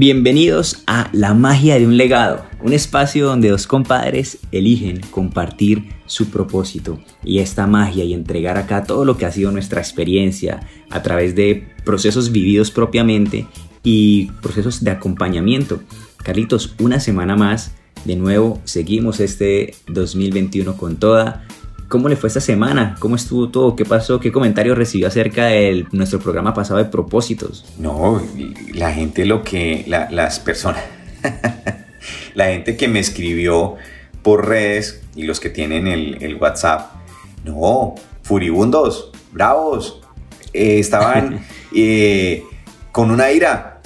Bienvenidos 0.00 0.84
a 0.86 1.10
La 1.12 1.34
magia 1.34 1.76
de 1.76 1.84
un 1.84 1.96
legado, 1.96 2.46
un 2.62 2.72
espacio 2.72 3.26
donde 3.26 3.48
dos 3.48 3.66
compadres 3.66 4.38
eligen 4.52 5.00
compartir 5.10 5.88
su 6.06 6.30
propósito 6.30 7.00
y 7.24 7.40
esta 7.40 7.66
magia 7.66 8.04
y 8.04 8.14
entregar 8.14 8.58
acá 8.58 8.84
todo 8.84 9.04
lo 9.04 9.16
que 9.16 9.26
ha 9.26 9.32
sido 9.32 9.50
nuestra 9.50 9.80
experiencia 9.80 10.60
a 10.88 11.02
través 11.02 11.34
de 11.34 11.66
procesos 11.84 12.30
vividos 12.30 12.70
propiamente 12.70 13.48
y 13.82 14.26
procesos 14.40 14.84
de 14.84 14.92
acompañamiento. 14.92 15.80
Carlitos, 16.18 16.76
una 16.78 17.00
semana 17.00 17.34
más, 17.34 17.72
de 18.04 18.14
nuevo 18.14 18.60
seguimos 18.62 19.18
este 19.18 19.74
2021 19.88 20.76
con 20.76 20.98
toda. 20.98 21.44
¿Cómo 21.88 22.10
le 22.10 22.16
fue 22.16 22.28
esta 22.28 22.40
semana? 22.40 22.96
¿Cómo 22.98 23.16
estuvo 23.16 23.48
todo? 23.48 23.74
¿Qué 23.74 23.86
pasó? 23.86 24.20
¿Qué 24.20 24.30
comentarios 24.30 24.76
recibió 24.76 25.08
acerca 25.08 25.46
de 25.46 25.86
nuestro 25.90 26.18
programa 26.18 26.52
pasado 26.52 26.78
de 26.78 26.84
propósitos? 26.84 27.64
No, 27.78 28.20
la 28.74 28.92
gente 28.92 29.24
lo 29.24 29.42
que, 29.42 29.86
las 29.86 30.38
personas, 30.38 30.82
la 32.34 32.46
gente 32.46 32.76
que 32.76 32.88
me 32.88 32.98
escribió 32.98 33.76
por 34.20 34.46
redes 34.48 35.00
y 35.16 35.22
los 35.22 35.40
que 35.40 35.48
tienen 35.48 35.86
el, 35.86 36.36
WhatsApp, 36.38 36.92
no, 37.44 37.94
furibundos, 38.22 39.10
bravos, 39.32 40.02
eh, 40.52 40.78
estaban 40.78 41.40
eh, 41.74 42.44
con 42.92 43.10
una 43.10 43.32
ira. 43.32 43.80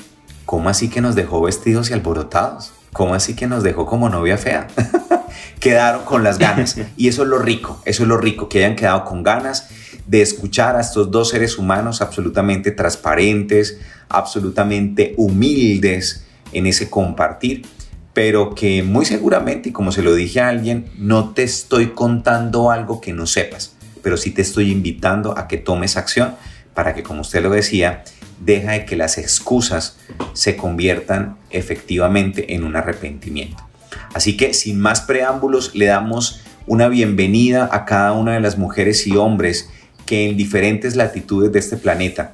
¿Cómo 0.45 0.69
así 0.69 0.91
que 0.91 1.01
nos 1.01 1.15
dejó 1.15 1.41
vestidos 1.41 1.91
y 1.91 1.93
alborotados? 1.93 2.73
¿Cómo 2.93 3.15
así 3.15 3.37
que 3.37 3.47
nos 3.47 3.63
dejó 3.63 3.87
como 3.87 4.09
novia 4.09 4.37
fea? 4.37 4.67
quedaron 5.63 6.05
con 6.05 6.25
las 6.25 6.39
ganas. 6.39 6.77
Y 6.97 7.09
eso 7.09 7.23
es 7.23 7.29
lo 7.29 7.39
rico, 7.39 7.81
eso 7.85 8.03
es 8.03 8.09
lo 8.09 8.19
rico, 8.19 8.49
que 8.49 8.65
hayan 8.65 8.77
quedado 8.77 9.05
con 9.05 9.23
ganas 9.23 9.69
de 10.07 10.21
escuchar 10.21 10.77
a 10.77 10.81
estos 10.81 11.11
dos 11.11 11.31
seres 11.31 11.57
humanos 11.59 12.03
absolutamente 12.03 12.73
transparentes, 12.73 13.79
absolutamente 14.09 15.15
humildes 15.17 16.27
en 16.53 16.67
ese 16.67 16.91
compartir, 16.91 17.65
pero 18.13 18.55
que 18.55 18.83
muy 18.83 19.07
seguramente, 19.07 19.71
y 19.71 19.73
como 19.73 19.93
se 19.93 20.03
lo 20.03 20.15
dije 20.15 20.41
a 20.41 20.49
alguien, 20.49 20.91
no 20.99 21.31
te 21.31 21.45
estoy 21.45 21.89
contando 21.89 22.71
algo 22.71 23.01
que 23.01 23.13
no 23.13 23.27
sepas, 23.27 23.77
pero 24.03 24.17
sí 24.17 24.33
te 24.33 24.43
estoy 24.43 24.71
invitando 24.71 25.39
a 25.39 25.47
que 25.47 25.57
tomes 25.57 25.97
acción 25.97 26.35
para 26.75 26.95
que, 26.95 27.03
como 27.03 27.21
usted 27.21 27.43
lo 27.43 27.51
decía, 27.51 28.05
deja 28.41 28.73
de 28.73 28.85
que 28.85 28.97
las 28.97 29.19
excusas 29.19 29.97
se 30.33 30.57
conviertan 30.57 31.37
efectivamente 31.51 32.55
en 32.55 32.65
un 32.65 32.77
arrepentimiento. 32.77 33.72
Así 34.15 34.37
que 34.37 34.55
sin 34.55 34.81
más 34.81 35.01
preámbulos 35.01 35.75
le 35.75 35.87
damos 35.87 36.43
una 36.67 36.89
bienvenida 36.89 37.69
a 37.73 37.85
cada 37.85 38.13
una 38.13 38.35
de 38.35 38.41
las 38.41 38.59
mujeres 38.59 39.07
y 39.07 39.17
hombres 39.17 39.71
que 40.07 40.29
en 40.29 40.37
diferentes 40.37 40.97
latitudes 40.97 41.53
de 41.53 41.59
este 41.59 41.77
planeta, 41.77 42.33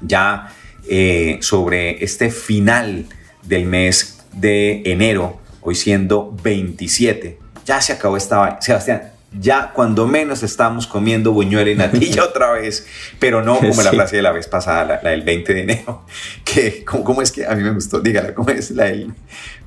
ya 0.00 0.52
eh, 0.88 1.38
sobre 1.40 2.02
este 2.02 2.30
final 2.30 3.06
del 3.42 3.66
mes 3.66 4.20
de 4.32 4.82
enero, 4.84 5.40
hoy 5.60 5.74
siendo 5.74 6.36
27, 6.42 7.38
ya 7.64 7.80
se 7.80 7.92
acabó 7.92 8.16
esta... 8.16 8.60
Sebastián, 8.60 9.12
ya 9.38 9.72
cuando 9.72 10.06
menos 10.06 10.42
estamos 10.42 10.86
comiendo 10.86 11.32
buñuelo 11.32 11.70
y 11.70 11.76
natilla 11.76 12.24
otra 12.30 12.52
vez, 12.52 12.86
pero 13.18 13.42
no 13.42 13.58
como 13.58 13.82
la 13.82 13.90
frase 13.90 14.16
de 14.16 14.22
la 14.22 14.32
vez 14.32 14.48
pasada, 14.48 15.00
la, 15.02 15.10
del 15.10 15.22
20 15.22 15.54
de 15.54 15.60
enero, 15.60 16.04
que 16.44 16.84
¿cómo, 16.84 17.22
es 17.22 17.30
que 17.30 17.46
a 17.46 17.54
mí 17.54 17.62
me 17.62 17.72
gustó? 17.72 18.00
Dígala, 18.00 18.34
¿cómo 18.34 18.50
es 18.50 18.70
la 18.72 18.86
del 18.86 19.12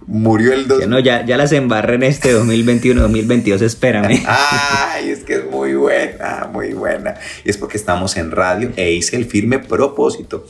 murió 0.06 0.54
el 0.54 0.68
2? 0.68 0.88
No, 0.88 1.00
ya, 1.00 1.26
ya 1.26 1.38
las 1.38 1.52
embarré 1.54 1.96
en 1.96 2.04
este 2.04 2.36
2021-2022, 2.36 3.62
espérame. 3.62 4.24
Ay, 4.28 5.10
es 5.10 5.24
que 5.24 5.36
es 5.36 5.46
muy 5.46 5.76
buena, 5.76 6.50
muy 6.52 6.74
buena. 6.74 7.16
Y 7.46 7.50
es 7.50 7.58
porque 7.58 7.78
estamos 7.78 8.18
en 8.18 8.32
radio 8.32 8.72
e 8.76 8.92
hice 8.92 9.16
el 9.16 9.26
firme 9.26 9.60
propósito 9.60 10.46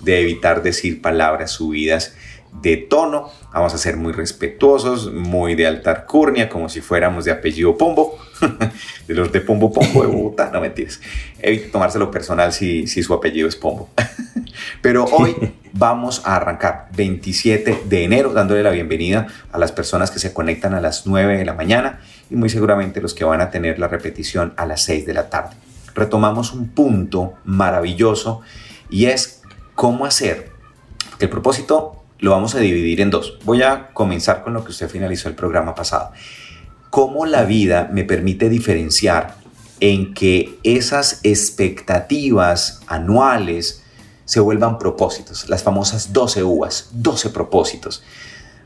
de 0.00 0.20
evitar 0.20 0.62
decir 0.62 1.00
palabras 1.00 1.52
subidas 1.52 2.14
de 2.52 2.76
tono, 2.76 3.30
vamos 3.52 3.74
a 3.74 3.78
ser 3.78 3.96
muy 3.96 4.12
respetuosos, 4.12 5.12
muy 5.12 5.54
de 5.54 5.66
alta 5.66 5.90
alcurnia, 5.90 6.48
como 6.48 6.68
si 6.68 6.80
fuéramos 6.80 7.24
de 7.24 7.32
apellido 7.32 7.76
Pombo, 7.76 8.18
de 9.08 9.14
los 9.14 9.32
de 9.32 9.40
Pombo 9.40 9.72
Pombo 9.72 10.02
de 10.02 10.08
Bogotá, 10.08 10.50
no 10.52 10.60
mentiras, 10.60 11.00
evite 11.40 11.68
tomárselo 11.68 12.10
personal 12.10 12.52
si, 12.52 12.86
si 12.86 13.02
su 13.02 13.14
apellido 13.14 13.48
es 13.48 13.56
Pombo. 13.56 13.90
Pero 14.82 15.04
hoy 15.04 15.54
vamos 15.72 16.22
a 16.24 16.36
arrancar 16.36 16.88
27 16.96 17.84
de 17.84 18.04
enero 18.04 18.32
dándole 18.32 18.62
la 18.62 18.70
bienvenida 18.70 19.26
a 19.52 19.58
las 19.58 19.72
personas 19.72 20.10
que 20.10 20.18
se 20.18 20.32
conectan 20.32 20.74
a 20.74 20.80
las 20.80 21.06
9 21.06 21.38
de 21.38 21.44
la 21.44 21.54
mañana 21.54 22.00
y 22.30 22.36
muy 22.36 22.48
seguramente 22.48 23.00
los 23.00 23.14
que 23.14 23.24
van 23.24 23.40
a 23.40 23.50
tener 23.50 23.78
la 23.78 23.88
repetición 23.88 24.54
a 24.56 24.66
las 24.66 24.82
6 24.82 25.06
de 25.06 25.14
la 25.14 25.30
tarde. 25.30 25.56
Retomamos 25.94 26.52
un 26.52 26.68
punto 26.68 27.34
maravilloso 27.44 28.40
y 28.90 29.06
es 29.06 29.42
cómo 29.74 30.06
hacer 30.06 30.50
que 31.18 31.26
el 31.26 31.30
propósito 31.30 31.97
lo 32.20 32.32
vamos 32.32 32.54
a 32.54 32.58
dividir 32.58 33.00
en 33.00 33.10
dos. 33.10 33.38
Voy 33.44 33.62
a 33.62 33.88
comenzar 33.92 34.42
con 34.42 34.54
lo 34.54 34.64
que 34.64 34.70
usted 34.70 34.88
finalizó 34.88 35.28
el 35.28 35.34
programa 35.34 35.74
pasado. 35.74 36.12
¿Cómo 36.90 37.26
la 37.26 37.44
vida 37.44 37.88
me 37.92 38.04
permite 38.04 38.48
diferenciar 38.48 39.36
en 39.80 40.14
que 40.14 40.58
esas 40.64 41.20
expectativas 41.22 42.80
anuales 42.86 43.84
se 44.24 44.40
vuelvan 44.40 44.78
propósitos? 44.78 45.48
Las 45.48 45.62
famosas 45.62 46.12
12 46.12 46.42
uvas, 46.42 46.90
12 46.92 47.30
propósitos. 47.30 48.02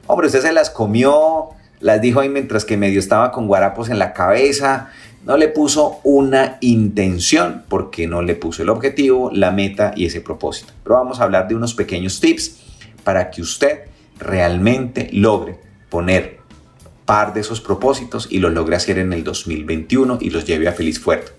Hombre, 0.07 0.29
usted 0.29 0.43
se 0.43 0.53
las 0.53 0.71
comió, 0.71 1.51
las 1.81 2.01
dijo 2.01 2.21
ahí 2.21 2.29
mientras 2.29 2.65
que 2.65 2.77
medio 2.77 3.01
estaba 3.01 3.33
con 3.33 3.47
guarapos 3.49 3.91
en 3.91 3.99
la 3.99 4.13
cabeza, 4.13 4.91
no 5.25 5.37
le 5.37 5.49
puso 5.49 6.01
una 6.03 6.59
intención 6.61 7.65
porque 7.69 8.07
no 8.07 8.23
le 8.23 8.35
puso 8.35 8.63
el 8.63 8.71
objetivo, 8.71 9.31
la 9.33 9.51
meta 9.51 9.93
y 9.95 10.07
ese 10.07 10.21
propósito. 10.21 10.73
Pero 10.83 10.97
vamos 10.97 11.21
a 11.21 11.25
hablar 11.25 11.49
de 11.49 11.55
unos 11.55 11.75
pequeños 11.75 12.19
tips 12.19 12.72
para 13.05 13.31
que 13.31 13.43
usted 13.43 13.81
realmente 14.19 15.09
logre 15.13 15.59
poner 15.91 16.41
par 17.05 17.35
de 17.35 17.41
esos 17.41 17.61
propósitos 17.61 18.29
y 18.31 18.39
los 18.39 18.53
logre 18.53 18.77
hacer 18.77 18.99
en 18.99 19.13
el 19.13 19.25
2021 19.25 20.19
y 20.21 20.31
los 20.31 20.45
lleve 20.45 20.69
a 20.69 20.73
feliz 20.73 21.01
fuerte. 21.01 21.33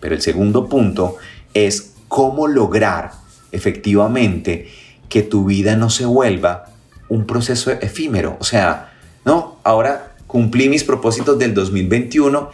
Pero 0.00 0.14
el 0.14 0.22
segundo 0.22 0.68
punto 0.68 1.16
es 1.54 1.92
cómo 2.08 2.48
lograr 2.48 3.12
efectivamente 3.52 4.68
que 5.08 5.22
tu 5.22 5.44
vida 5.44 5.76
no 5.76 5.90
se 5.90 6.06
vuelva 6.06 6.66
un 7.08 7.26
proceso 7.26 7.70
efímero. 7.70 8.36
O 8.40 8.44
sea, 8.44 8.92
no, 9.24 9.58
ahora 9.62 10.14
cumplí 10.26 10.68
mis 10.68 10.82
propósitos 10.82 11.38
del 11.38 11.52
2021 11.52 12.50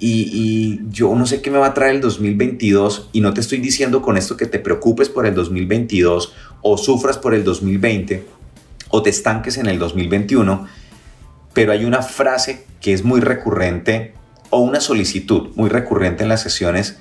y, 0.00 0.28
y, 0.32 0.80
yo 0.90 1.14
no 1.14 1.26
sé 1.26 1.40
qué 1.40 1.52
me 1.52 1.58
va 1.58 1.68
a 1.68 1.74
traer 1.74 1.94
el 1.94 2.00
2022 2.00 3.10
y 3.12 3.20
no 3.20 3.32
te 3.32 3.40
estoy 3.40 3.58
diciendo 3.58 4.02
con 4.02 4.16
esto 4.16 4.36
que 4.36 4.46
te 4.46 4.58
preocupes 4.58 5.08
por 5.08 5.26
el 5.26 5.34
2022 5.34 6.32
o 6.62 6.78
sufras 6.78 7.18
por 7.18 7.34
el 7.34 7.44
2020 7.44 8.24
o 8.88 9.02
te 9.02 9.10
estanques 9.10 9.56
en 9.56 9.66
el 9.66 9.78
2021, 9.78 10.66
pero 11.52 11.72
hay 11.72 11.84
una 11.84 12.02
frase 12.02 12.66
que 12.80 12.92
es 12.92 13.04
muy 13.04 13.20
recurrente 13.20 14.14
o 14.50 14.60
una 14.60 14.80
solicitud 14.80 15.50
muy 15.54 15.70
recurrente 15.70 16.22
en 16.22 16.28
las 16.28 16.42
sesiones 16.42 16.98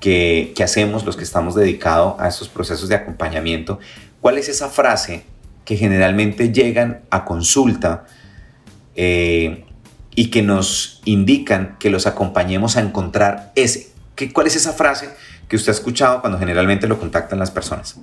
que, 0.00 0.52
hacemos 0.62 1.04
los 1.04 1.16
que 1.16 1.24
estamos 1.24 1.54
dedicados 1.54 2.14
a 2.18 2.28
estos 2.28 2.48
procesos 2.48 2.88
de 2.88 2.96
acompañamiento. 2.96 3.78
¿Cuál 4.20 4.38
es 4.38 4.48
esa 4.48 4.68
frase 4.68 5.24
que 5.64 5.76
generalmente 5.76 6.52
llegan 6.52 7.02
a 7.10 7.24
consulta 7.24 8.06
eh, 8.96 9.64
y 10.14 10.30
que 10.30 10.42
nos 10.42 11.00
indican 11.04 11.76
que 11.78 11.90
los 11.90 12.06
acompañemos 12.06 12.76
a 12.76 12.80
encontrar 12.80 13.52
ese? 13.54 13.92
¿Qué, 14.16 14.32
¿Cuál 14.32 14.48
es 14.48 14.56
esa 14.56 14.72
frase 14.72 15.08
que 15.48 15.54
usted 15.54 15.70
ha 15.70 15.74
escuchado 15.74 16.20
cuando 16.20 16.38
generalmente 16.38 16.88
lo 16.88 16.98
contactan 16.98 17.38
las 17.38 17.52
personas? 17.52 17.96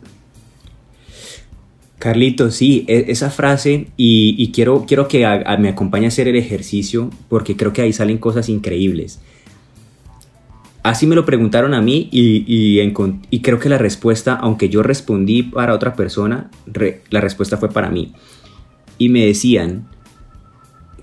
Carlito, 2.00 2.52
sí, 2.52 2.86
e, 2.88 3.06
esa 3.08 3.30
frase 3.30 3.88
y, 3.98 4.52
quiero, 4.54 4.86
quiero 4.86 5.08
que 5.08 5.26
me 5.60 5.70
acompañe 5.70 6.06
a 6.06 6.08
hacer 6.10 6.28
el 6.28 6.36
ejercicio 6.36 7.10
porque 7.30 7.56
creo 7.56 7.74
que 7.74 7.82
ahí 7.82 7.94
salen 7.94 8.18
cosas 8.18 8.50
increíbles. 8.50 9.20
Así 10.84 11.08
me 11.08 11.16
lo 11.16 11.26
preguntaron 11.26 11.74
a 11.74 11.82
mí 11.82 12.10
y, 12.12 12.46
y, 12.48 13.42
creo 13.42 13.60
que 13.60 13.70
la 13.70 13.80
respuesta, 13.80 14.36
aunque 14.36 14.70
yo 14.70 14.84
respondí 14.84 15.42
para 15.42 15.74
otra 15.74 15.96
persona, 15.96 16.52
la 17.10 17.22
respuesta 17.22 17.58
fue 17.58 17.72
para 17.72 17.90
mí. 17.90 18.14
Y 19.00 19.10
me 19.10 19.26
decían, 19.26 19.88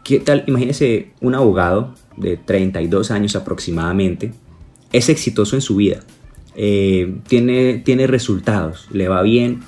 ¿qué 0.05 0.21
tal? 0.21 0.45
Imagínese 0.47 1.11
un 1.21 1.35
abogado 1.35 1.95
de 2.17 2.37
32 2.37 3.11
años 3.11 3.35
aproximadamente, 3.35 4.33
es 4.93 5.09
exitoso 5.09 5.57
en 5.57 5.63
su 5.63 5.77
vida, 5.77 6.05
eh, 6.55 7.17
tiene, 7.27 7.79
tiene 7.79 8.07
resultados, 8.07 8.87
le 8.93 9.09
va 9.09 9.23
bien, 9.23 9.63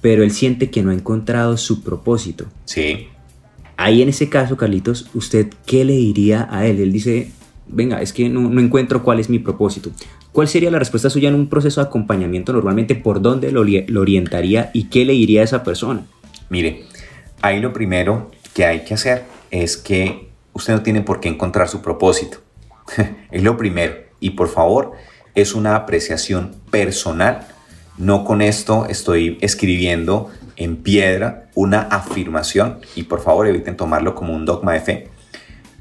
pero 0.00 0.22
él 0.22 0.30
siente 0.30 0.70
que 0.70 0.82
no 0.82 0.90
ha 0.90 0.94
encontrado 0.94 1.56
su 1.56 1.82
propósito. 1.82 2.46
Sí. 2.64 3.08
Ahí 3.76 4.02
en 4.02 4.08
ese 4.08 4.28
caso, 4.28 4.56
Carlitos, 4.56 5.08
¿usted 5.14 5.48
qué 5.66 5.84
le 5.84 5.94
diría 5.94 6.48
a 6.50 6.66
él? 6.66 6.80
Él 6.80 6.92
dice, 6.92 7.30
venga, 7.68 8.00
es 8.02 8.12
que 8.12 8.28
no, 8.28 8.60
encuentro 8.60 9.02
cuál 9.02 9.20
es 9.20 9.28
mi 9.28 9.38
propósito. 9.38 9.90
¿Cuál 10.32 10.48
sería 10.48 10.70
la 10.70 10.78
respuesta 10.78 11.10
suya 11.10 11.28
en 11.28 11.34
un 11.34 11.48
proceso 11.48 11.80
de 11.80 11.86
acompañamiento 11.86 12.52
normalmente? 12.52 12.94
¿Por 12.94 13.20
dónde 13.20 13.52
lo, 13.52 13.64
lo 13.64 14.00
orientaría 14.00 14.70
y 14.72 14.84
qué 14.84 15.04
le 15.04 15.12
diría 15.12 15.42
a 15.42 15.44
esa 15.44 15.62
persona? 15.62 16.06
Mire, 16.48 16.84
ahí 17.40 17.60
lo 17.60 17.72
primero 17.72 18.30
que 18.54 18.64
hay 18.64 18.84
que 18.84 18.94
hacer 18.94 19.24
es 19.50 19.76
que 19.76 20.28
usted 20.52 20.74
no 20.74 20.82
tiene 20.82 21.02
por 21.02 21.20
qué 21.20 21.28
encontrar 21.28 21.68
su 21.68 21.80
propósito. 21.82 22.38
es 23.30 23.42
lo 23.42 23.56
primero. 23.56 23.94
Y 24.20 24.30
por 24.30 24.48
favor, 24.48 24.92
es 25.34 25.54
una 25.54 25.76
apreciación 25.76 26.56
personal. 26.70 27.46
No 27.98 28.24
con 28.24 28.42
esto 28.42 28.86
estoy 28.88 29.38
escribiendo 29.40 30.30
en 30.56 30.76
piedra 30.76 31.48
una 31.54 31.80
afirmación 31.80 32.78
y 32.94 33.02
por 33.02 33.20
favor 33.20 33.48
eviten 33.48 33.76
tomarlo 33.76 34.14
como 34.14 34.32
un 34.32 34.44
dogma 34.44 34.72
de 34.72 34.80
fe. 34.80 35.08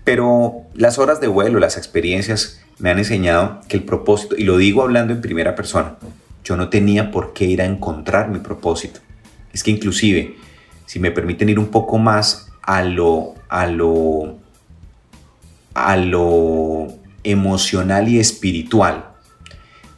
Pero 0.03 0.63
las 0.73 0.97
horas 0.97 1.21
de 1.21 1.27
vuelo, 1.27 1.59
las 1.59 1.77
experiencias 1.77 2.59
me 2.79 2.89
han 2.89 2.97
enseñado 2.97 3.61
que 3.67 3.77
el 3.77 3.83
propósito, 3.83 4.35
y 4.35 4.43
lo 4.43 4.57
digo 4.57 4.81
hablando 4.81 5.13
en 5.13 5.21
primera 5.21 5.55
persona, 5.55 5.97
yo 6.43 6.57
no 6.57 6.69
tenía 6.69 7.11
por 7.11 7.33
qué 7.33 7.45
ir 7.45 7.61
a 7.61 7.65
encontrar 7.65 8.29
mi 8.29 8.39
propósito. 8.39 8.99
Es 9.53 9.63
que 9.63 9.71
inclusive, 9.71 10.35
si 10.85 10.99
me 10.99 11.11
permiten 11.11 11.49
ir 11.49 11.59
un 11.59 11.67
poco 11.67 11.99
más 11.99 12.49
a 12.63 12.83
lo, 12.83 13.35
a 13.49 13.67
lo, 13.67 14.37
a 15.75 15.97
lo 15.97 16.87
emocional 17.23 18.07
y 18.07 18.19
espiritual, 18.19 19.06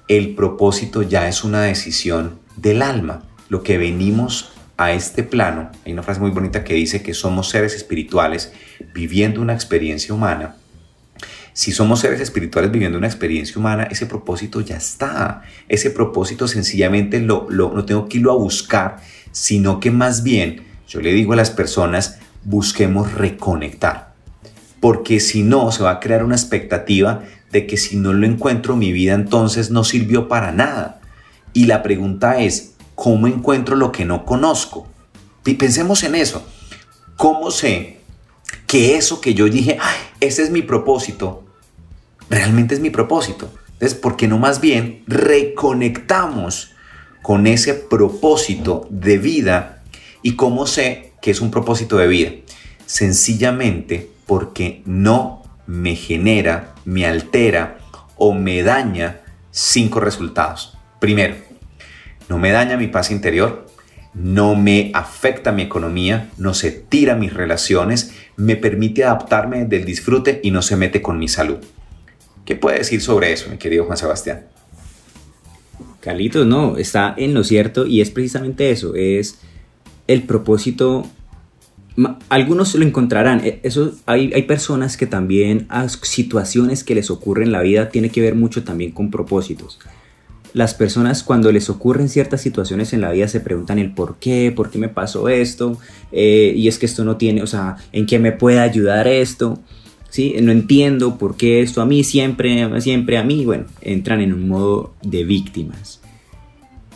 el 0.09 0.33
propósito 0.33 1.03
ya 1.03 1.29
es 1.29 1.43
una 1.43 1.61
decisión 1.61 2.39
del 2.57 2.81
alma. 2.81 3.23
Lo 3.47 3.63
que 3.63 3.77
venimos 3.77 4.51
a 4.75 4.91
este 4.91 5.23
plano, 5.23 5.71
hay 5.85 5.93
una 5.93 6.03
frase 6.03 6.19
muy 6.19 6.31
bonita 6.31 6.63
que 6.63 6.73
dice 6.73 7.03
que 7.03 7.13
somos 7.13 7.49
seres 7.49 7.75
espirituales 7.75 8.51
viviendo 8.93 9.39
una 9.39 9.53
experiencia 9.53 10.13
humana. 10.13 10.55
Si 11.53 11.71
somos 11.71 11.99
seres 11.99 12.21
espirituales 12.21 12.71
viviendo 12.71 12.97
una 12.97 13.07
experiencia 13.07 13.57
humana, 13.59 13.83
ese 13.83 14.07
propósito 14.07 14.61
ya 14.61 14.77
está. 14.77 15.43
Ese 15.67 15.91
propósito 15.91 16.47
sencillamente 16.47 17.19
lo, 17.19 17.47
no 17.49 17.85
tengo 17.85 18.09
que 18.09 18.17
irlo 18.17 18.31
a 18.31 18.37
buscar, 18.37 18.97
sino 19.31 19.79
que 19.79 19.91
más 19.91 20.23
bien 20.23 20.63
yo 20.87 21.01
le 21.01 21.13
digo 21.13 21.33
a 21.33 21.35
las 21.35 21.51
personas, 21.51 22.17
busquemos 22.45 23.13
reconectar. 23.13 24.13
Porque 24.79 25.19
si 25.19 25.43
no, 25.43 25.71
se 25.71 25.83
va 25.83 25.91
a 25.91 25.99
crear 25.99 26.23
una 26.23 26.35
expectativa 26.35 27.25
de 27.51 27.65
que 27.65 27.77
si 27.77 27.97
no 27.97 28.13
lo 28.13 28.25
encuentro 28.25 28.75
mi 28.75 28.91
vida 28.91 29.13
entonces 29.13 29.71
no 29.71 29.83
sirvió 29.83 30.27
para 30.27 30.51
nada. 30.51 31.01
Y 31.53 31.65
la 31.65 31.81
pregunta 31.81 32.39
es, 32.39 32.75
¿cómo 32.95 33.27
encuentro 33.27 33.75
lo 33.75 33.91
que 33.91 34.05
no 34.05 34.25
conozco? 34.25 34.87
Y 35.45 35.55
pensemos 35.55 36.03
en 36.03 36.15
eso. 36.15 36.45
¿Cómo 37.15 37.51
sé 37.51 37.97
que 38.67 38.95
eso 38.95 39.19
que 39.19 39.33
yo 39.33 39.45
dije, 39.49 39.77
ese 40.19 40.43
es 40.43 40.51
mi 40.51 40.61
propósito, 40.61 41.43
realmente 42.29 42.75
es 42.75 42.81
mi 42.81 42.89
propósito? 42.89 43.51
Entonces, 43.73 43.97
¿por 43.97 44.15
qué 44.15 44.27
no 44.27 44.37
más 44.37 44.61
bien 44.61 45.03
reconectamos 45.07 46.71
con 47.21 47.47
ese 47.47 47.73
propósito 47.73 48.87
de 48.89 49.17
vida 49.17 49.83
y 50.21 50.35
cómo 50.35 50.67
sé 50.67 51.13
que 51.21 51.31
es 51.31 51.41
un 51.41 51.49
propósito 51.51 51.97
de 51.97 52.07
vida? 52.07 52.31
Sencillamente 52.85 54.09
porque 54.25 54.81
no 54.85 55.38
me 55.69 55.95
genera, 55.95 56.73
me 56.83 57.05
altera 57.05 57.77
o 58.17 58.33
me 58.33 58.63
daña 58.63 59.21
cinco 59.51 59.99
resultados. 59.99 60.75
Primero, 60.99 61.35
no 62.27 62.39
me 62.39 62.49
daña 62.49 62.75
mi 62.75 62.87
paz 62.87 63.11
interior, 63.11 63.67
no 64.15 64.55
me 64.55 64.89
afecta 64.95 65.51
mi 65.51 65.61
economía, 65.61 66.31
no 66.39 66.55
se 66.55 66.71
tira 66.71 67.13
mis 67.13 67.35
relaciones, 67.35 68.15
me 68.35 68.55
permite 68.55 69.03
adaptarme 69.03 69.65
del 69.65 69.85
disfrute 69.85 70.39
y 70.43 70.49
no 70.49 70.63
se 70.63 70.75
mete 70.75 71.03
con 71.03 71.19
mi 71.19 71.27
salud. 71.27 71.59
¿Qué 72.45 72.55
puede 72.55 72.79
decir 72.79 72.99
sobre 72.99 73.31
eso, 73.31 73.51
mi 73.51 73.57
querido 73.57 73.85
Juan 73.85 73.97
Sebastián? 73.97 74.47
Carlitos, 75.99 76.47
no, 76.47 76.77
está 76.77 77.13
en 77.15 77.35
lo 77.35 77.43
cierto 77.43 77.85
y 77.85 78.01
es 78.01 78.09
precisamente 78.09 78.71
eso, 78.71 78.95
es 78.95 79.39
el 80.07 80.23
propósito 80.23 81.05
algunos 82.29 82.75
lo 82.75 82.85
encontrarán. 82.85 83.41
E, 83.45 83.59
eso, 83.63 83.93
hay, 84.05 84.31
hay, 84.33 84.43
personas 84.43 84.97
que 84.97 85.05
también 85.05 85.65
a 85.69 85.89
situaciones 85.89 86.83
que 86.83 86.95
les 86.95 87.09
ocurren 87.09 87.47
en 87.47 87.51
la 87.51 87.61
vida 87.61 87.89
tiene 87.89 88.09
que 88.09 88.21
ver 88.21 88.35
mucho 88.35 88.63
también 88.63 88.91
con 88.91 89.11
propósitos. 89.11 89.79
Las 90.53 90.73
personas 90.73 91.21
cuando 91.21 91.51
les 91.51 91.69
ocurren 91.69 92.09
ciertas 92.09 92.41
situaciones 92.41 92.93
en 92.93 93.01
la 93.01 93.11
vida 93.11 93.27
se 93.27 93.39
preguntan 93.39 93.77
el 93.77 93.93
por 93.93 94.17
qué, 94.17 94.51
por 94.55 94.71
qué 94.71 94.79
me 94.79 94.89
pasó 94.89 95.29
esto, 95.29 95.77
eh, 96.11 96.53
y 96.55 96.67
es 96.67 96.79
que 96.79 96.87
esto 96.87 97.03
no 97.03 97.17
tiene, 97.17 97.43
o 97.43 97.47
sea, 97.47 97.77
¿en 97.91 98.07
qué 98.07 98.17
me 98.17 98.31
puede 98.31 98.59
ayudar 98.59 99.07
esto? 99.07 99.59
¿Sí? 100.09 100.35
No 100.41 100.51
entiendo 100.51 101.19
por 101.19 101.37
qué 101.37 101.61
esto 101.61 101.83
a 101.83 101.85
mí, 101.85 102.03
siempre, 102.03 102.81
siempre 102.81 103.19
a 103.19 103.23
mí, 103.23 103.45
bueno, 103.45 103.65
entran 103.81 104.21
en 104.21 104.33
un 104.33 104.47
modo 104.47 104.95
de 105.03 105.23
víctimas. 105.23 106.01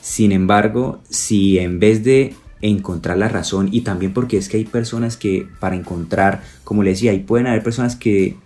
Sin 0.01 0.31
embargo, 0.31 0.99
si 1.09 1.59
en 1.59 1.79
vez 1.79 2.03
de 2.03 2.33
encontrar 2.63 3.17
la 3.17 3.27
razón 3.27 3.67
y 3.71 3.81
también 3.81 4.13
porque 4.13 4.37
es 4.37 4.47
que 4.47 4.55
hay 4.55 4.63
personas 4.63 5.17
que 5.17 5.47
para 5.59 5.75
encontrar, 5.75 6.41
como 6.63 6.81
le 6.81 6.91
decía, 6.91 7.11
ahí 7.11 7.19
pueden 7.19 7.45
haber 7.45 7.61
personas 7.61 7.97
que, 7.97 8.37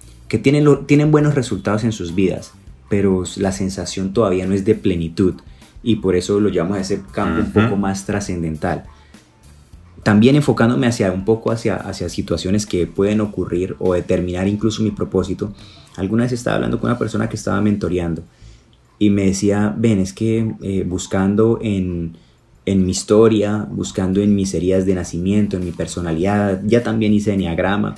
tienen, 0.41 0.65
tienen 0.87 1.11
buenos 1.11 1.35
resultados 1.35 1.83
en 1.83 1.91
sus 1.91 2.15
vidas, 2.15 2.51
pero 2.89 3.23
la 3.37 3.51
sensación 3.51 4.13
todavía 4.13 4.47
no 4.47 4.55
es 4.55 4.65
de 4.65 4.73
plenitud 4.73 5.35
y 5.83 5.97
por 5.97 6.15
eso 6.15 6.39
lo 6.39 6.49
llamamos 6.49 6.79
a 6.79 6.81
ese 6.81 7.03
campo 7.11 7.41
un 7.41 7.51
poco 7.51 7.77
más 7.77 8.07
trascendental. 8.07 8.85
También 10.01 10.35
enfocándome 10.35 10.87
hacia 10.87 11.11
un 11.11 11.23
poco 11.23 11.51
hacia, 11.51 11.75
hacia 11.75 12.09
situaciones 12.09 12.65
que 12.65 12.87
pueden 12.87 13.21
ocurrir 13.21 13.75
o 13.77 13.93
determinar 13.93 14.47
incluso 14.47 14.81
mi 14.81 14.89
propósito. 14.89 15.53
Alguna 15.95 16.23
vez 16.23 16.31
estaba 16.31 16.55
hablando 16.55 16.79
con 16.79 16.89
una 16.89 16.97
persona 16.97 17.29
que 17.29 17.35
estaba 17.35 17.61
mentoreando 17.61 18.23
y 18.97 19.11
me 19.11 19.25
decía, 19.25 19.75
ven, 19.77 19.99
es 19.99 20.13
que 20.13 20.55
eh, 20.61 20.83
buscando 20.87 21.59
en, 21.61 22.17
en 22.67 22.83
mi 22.85 22.91
historia, 22.91 23.65
buscando 23.71 24.21
en 24.21 24.35
mis 24.35 24.53
heridas 24.53 24.85
de 24.85 24.93
nacimiento, 24.93 25.55
en 25.55 25.63
mi 25.63 25.71
personalidad. 25.71 26.61
Ya 26.65 26.83
también 26.83 27.13
hice 27.13 27.33
enneagrama, 27.33 27.95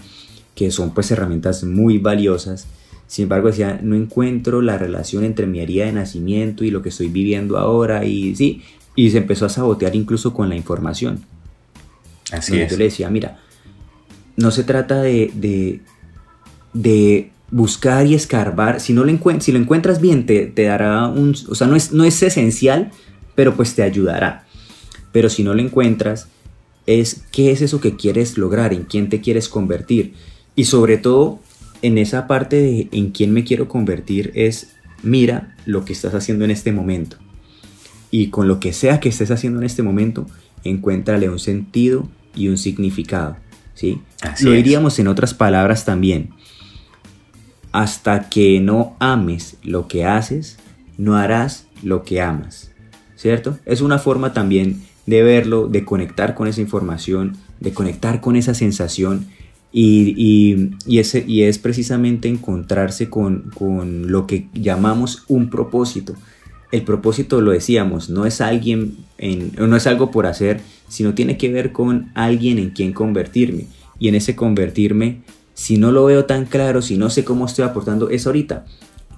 que 0.54 0.70
son 0.70 0.94
pues 0.94 1.10
herramientas 1.10 1.64
muy 1.64 1.98
valiosas. 1.98 2.68
Sin 3.08 3.24
embargo, 3.24 3.48
decía, 3.48 3.80
no 3.82 3.96
encuentro 3.96 4.62
la 4.62 4.78
relación 4.78 5.24
entre 5.24 5.48
mi 5.48 5.60
herida 5.60 5.86
de 5.86 5.94
nacimiento 5.94 6.64
y 6.64 6.70
lo 6.70 6.84
que 6.84 6.90
estoy 6.90 7.08
viviendo 7.08 7.58
ahora. 7.58 8.06
Y 8.06 8.36
sí, 8.36 8.62
y 8.96 9.10
se 9.10 9.18
empezó 9.18 9.48
a 9.48 9.50
sabotear 9.50 9.96
incluso 9.96 10.36
con 10.36 10.50
la 10.50 10.56
información. 10.56 11.26
Así 12.32 12.60
es. 12.60 12.70
Yo 12.70 12.78
le 12.78 12.84
decía, 12.84 13.10
mira, 13.10 13.40
no 14.38 14.52
se 14.52 14.64
trata 14.64 15.02
de, 15.02 15.32
de, 15.34 15.80
de 16.74 17.32
buscar 17.50 18.06
y 18.06 18.14
escarbar. 18.14 18.80
Si, 18.80 18.94
no 18.94 19.04
lo, 19.04 19.42
si 19.42 19.52
lo 19.52 19.58
encuentras 19.58 20.00
bien, 20.00 20.28
te, 20.28 20.46
te, 20.46 20.66
dará 20.66 21.08
un... 21.08 21.36
O 21.50 21.56
sea, 21.56 21.66
no 21.66 21.76
es, 21.76 21.92
no 21.92 22.04
es 22.04 22.22
esencial, 22.22 22.92
pero 23.34 23.56
pues 23.56 23.74
te 23.74 23.82
ayudará. 23.82 24.46
Pero 25.12 25.30
si 25.30 25.44
no 25.44 25.54
lo 25.54 25.62
encuentras, 25.62 26.28
es 26.86 27.24
qué 27.32 27.52
es 27.52 27.62
eso 27.62 27.82
que 27.82 27.96
quieres 27.96 28.38
lograr, 28.38 28.74
en 28.74 28.84
quién 28.84 29.10
te 29.10 29.22
quieres 29.22 29.50
convertir. 29.50 30.14
Y 30.56 30.66
sobre 30.66 30.98
todo, 30.98 31.40
en 31.82 31.98
esa 31.98 32.28
parte 32.28 32.58
de 32.58 32.90
en 32.92 33.12
quién 33.12 33.32
me 33.32 33.44
quiero 33.44 33.68
convertir 33.68 34.32
es 34.36 34.76
mira 35.04 35.56
lo 35.66 35.86
que 35.86 35.94
estás 35.94 36.14
haciendo 36.14 36.46
en 36.46 36.52
este 36.52 36.72
momento. 36.72 37.18
Y 38.12 38.30
con 38.30 38.48
lo 38.48 38.60
que 38.60 38.74
sea 38.74 39.00
que 39.00 39.10
estés 39.10 39.32
haciendo 39.32 39.60
en 39.60 39.66
este 39.66 39.84
momento, 39.84 40.26
encuéntrale 40.64 41.30
un 41.30 41.40
sentido 41.40 42.10
y 42.36 42.48
un 42.48 42.58
significado. 42.58 43.38
¿sí? 43.76 44.02
lo 44.42 44.52
diríamos 44.52 45.00
en 45.00 45.08
otras 45.08 45.34
palabras 45.34 45.86
también. 45.86 46.32
Hasta 47.72 48.30
que 48.30 48.60
no 48.60 48.96
ames 49.00 49.58
lo 49.62 49.88
que 49.88 50.06
haces, 50.06 50.58
no 50.98 51.16
harás 51.16 51.68
lo 51.84 52.04
que 52.04 52.20
amas. 52.20 52.72
¿Cierto? 53.16 53.60
Es 53.66 53.82
una 53.82 54.00
forma 54.00 54.34
también 54.34 54.82
de 55.10 55.24
verlo, 55.24 55.68
de 55.68 55.84
conectar 55.84 56.36
con 56.36 56.48
esa 56.48 56.62
información, 56.62 57.36
de 57.60 57.74
conectar 57.74 58.22
con 58.22 58.36
esa 58.36 58.54
sensación 58.54 59.28
y, 59.72 60.70
ese, 60.88 61.24
y 61.28 61.44
es 61.44 61.58
precisamente 61.58 62.28
encontrarse 62.28 63.10
con, 63.10 63.52
lo 64.08 64.28
que 64.28 64.48
llamamos 64.54 65.24
un 65.28 65.50
propósito. 65.50 66.14
El 66.72 66.84
propósito, 66.84 67.42
lo 67.42 67.52
decíamos, 67.52 68.12
no 68.12 68.28
es 68.28 68.40
alguien, 68.40 68.98
en, 69.18 69.52
no 69.58 69.76
es 69.76 69.88
algo 69.88 70.12
por 70.12 70.28
hacer, 70.28 70.62
sino 70.88 71.16
tiene 71.16 71.38
que 71.38 71.52
ver 71.52 71.72
con 71.72 72.12
alguien 72.14 72.60
en 72.60 72.70
quien 72.70 72.94
convertirme. 72.94 73.66
Y 73.98 74.10
en 74.10 74.16
ese 74.16 74.36
convertirme, 74.36 75.22
si 75.56 75.78
no 75.78 75.92
lo 75.92 76.06
veo 76.06 76.26
tan 76.26 76.46
claro, 76.46 76.84
si 76.84 76.98
no 76.98 77.10
sé 77.10 77.24
cómo 77.24 77.48
estoy 77.48 77.66
aportando, 77.66 78.12
es 78.12 78.28
ahorita 78.28 78.66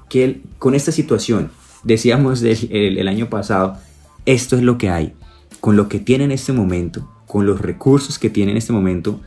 que 0.09 0.41
con 0.57 0.73
esta 0.73 0.93
situación, 0.93 1.51
decíamos 1.83 2.41
el 2.43 3.07
año 3.09 3.29
pasado, 3.29 3.77
esto 4.25 4.55
es 4.55 4.63
lo 4.63 4.77
que 4.77 4.89
hay 4.89 5.13
con 5.61 5.77
lo 5.77 5.87
que 5.87 5.99
tiene 5.99 6.25
en 6.25 6.31
este 6.31 6.51
momento, 6.51 7.09
con 7.27 7.45
los 7.45 7.61
recursos 7.61 8.19
que 8.19 8.29
tiene 8.29 8.51
en 8.51 8.57
este 8.57 8.73
momento, 8.73 9.21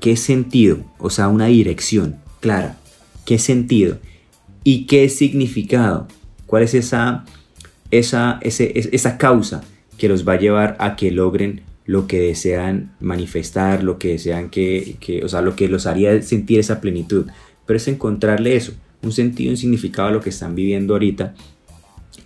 qué 0.00 0.16
sentido, 0.16 0.78
o 0.98 1.10
sea, 1.10 1.28
una 1.28 1.46
dirección 1.46 2.16
clara, 2.40 2.78
qué 3.24 3.38
sentido 3.38 3.98
y 4.64 4.86
qué 4.86 5.08
significado, 5.08 6.08
cuál 6.46 6.64
es 6.64 6.74
esa, 6.74 7.24
esa, 7.90 8.40
esa 8.42 9.18
causa 9.18 9.62
que 9.98 10.08
los 10.08 10.26
va 10.26 10.32
a 10.32 10.38
llevar 10.38 10.76
a 10.80 10.96
que 10.96 11.10
logren 11.10 11.60
lo 11.84 12.06
que 12.06 12.20
desean 12.20 12.92
manifestar, 13.00 13.82
lo 13.82 13.98
que 13.98 14.12
desean 14.12 14.48
que, 14.48 14.96
que, 14.98 15.24
o 15.24 15.28
sea, 15.28 15.42
lo 15.42 15.56
que 15.56 15.68
los 15.68 15.86
haría 15.86 16.22
sentir 16.22 16.58
esa 16.58 16.80
plenitud. 16.80 17.26
Pero 17.66 17.76
es 17.76 17.86
encontrarle 17.88 18.56
eso, 18.56 18.72
un 19.02 19.12
sentido, 19.12 19.50
un 19.50 19.56
significado 19.56 20.08
a 20.08 20.12
lo 20.12 20.20
que 20.20 20.30
están 20.30 20.54
viviendo 20.54 20.94
ahorita. 20.94 21.34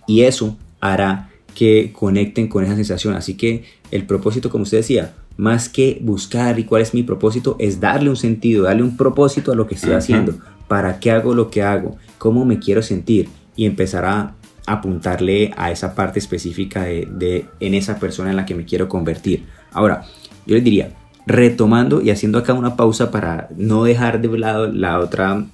Y 0.07 0.21
eso 0.21 0.57
hará 0.79 1.29
que 1.55 1.91
conecten 1.91 2.47
con 2.47 2.63
esa 2.63 2.75
sensación. 2.75 3.15
Así 3.15 3.35
que 3.35 3.63
el 3.89 4.05
propósito, 4.05 4.51
como 4.51 4.63
usted 4.63 4.77
decía, 4.77 5.15
más 5.37 5.69
que 5.69 5.99
buscar 6.01 6.59
y 6.59 6.65
cuál 6.65 6.81
es 6.81 6.93
mi 6.93 7.01
propósito, 7.01 7.55
es 7.59 7.79
darle 7.79 8.09
un 8.09 8.15
sentido, 8.15 8.63
darle 8.63 8.83
un 8.83 8.95
propósito 8.95 9.51
a 9.51 9.55
lo 9.55 9.65
que 9.65 9.75
estoy 9.75 9.93
haciendo. 9.93 10.35
¿Para 10.67 10.99
qué 10.99 11.11
hago 11.11 11.33
lo 11.33 11.49
que 11.49 11.63
hago? 11.63 11.97
¿Cómo 12.17 12.45
me 12.45 12.59
quiero 12.59 12.81
sentir? 12.81 13.29
Y 13.55 13.65
empezar 13.65 14.05
a 14.05 14.35
apuntarle 14.67 15.51
a 15.57 15.71
esa 15.71 15.95
parte 15.95 16.19
específica 16.19 16.83
de, 16.83 17.45
en 17.59 17.73
esa 17.73 17.99
persona 17.99 18.31
en 18.31 18.35
la 18.35 18.45
que 18.45 18.55
me 18.55 18.65
quiero 18.65 18.89
convertir. 18.89 19.45
Ahora, 19.71 20.05
yo 20.45 20.55
les 20.55 20.63
diría, 20.63 20.91
retomando 21.27 22.01
y 22.01 22.11
haciendo 22.11 22.37
acá 22.37 22.53
una 22.53 22.75
pausa 22.75 23.11
para 23.11 23.49
no 23.57 23.83
dejar 23.83 24.21
de 24.21 24.37
lado 24.37 24.71
la 24.71 24.99
otra, 24.99 25.45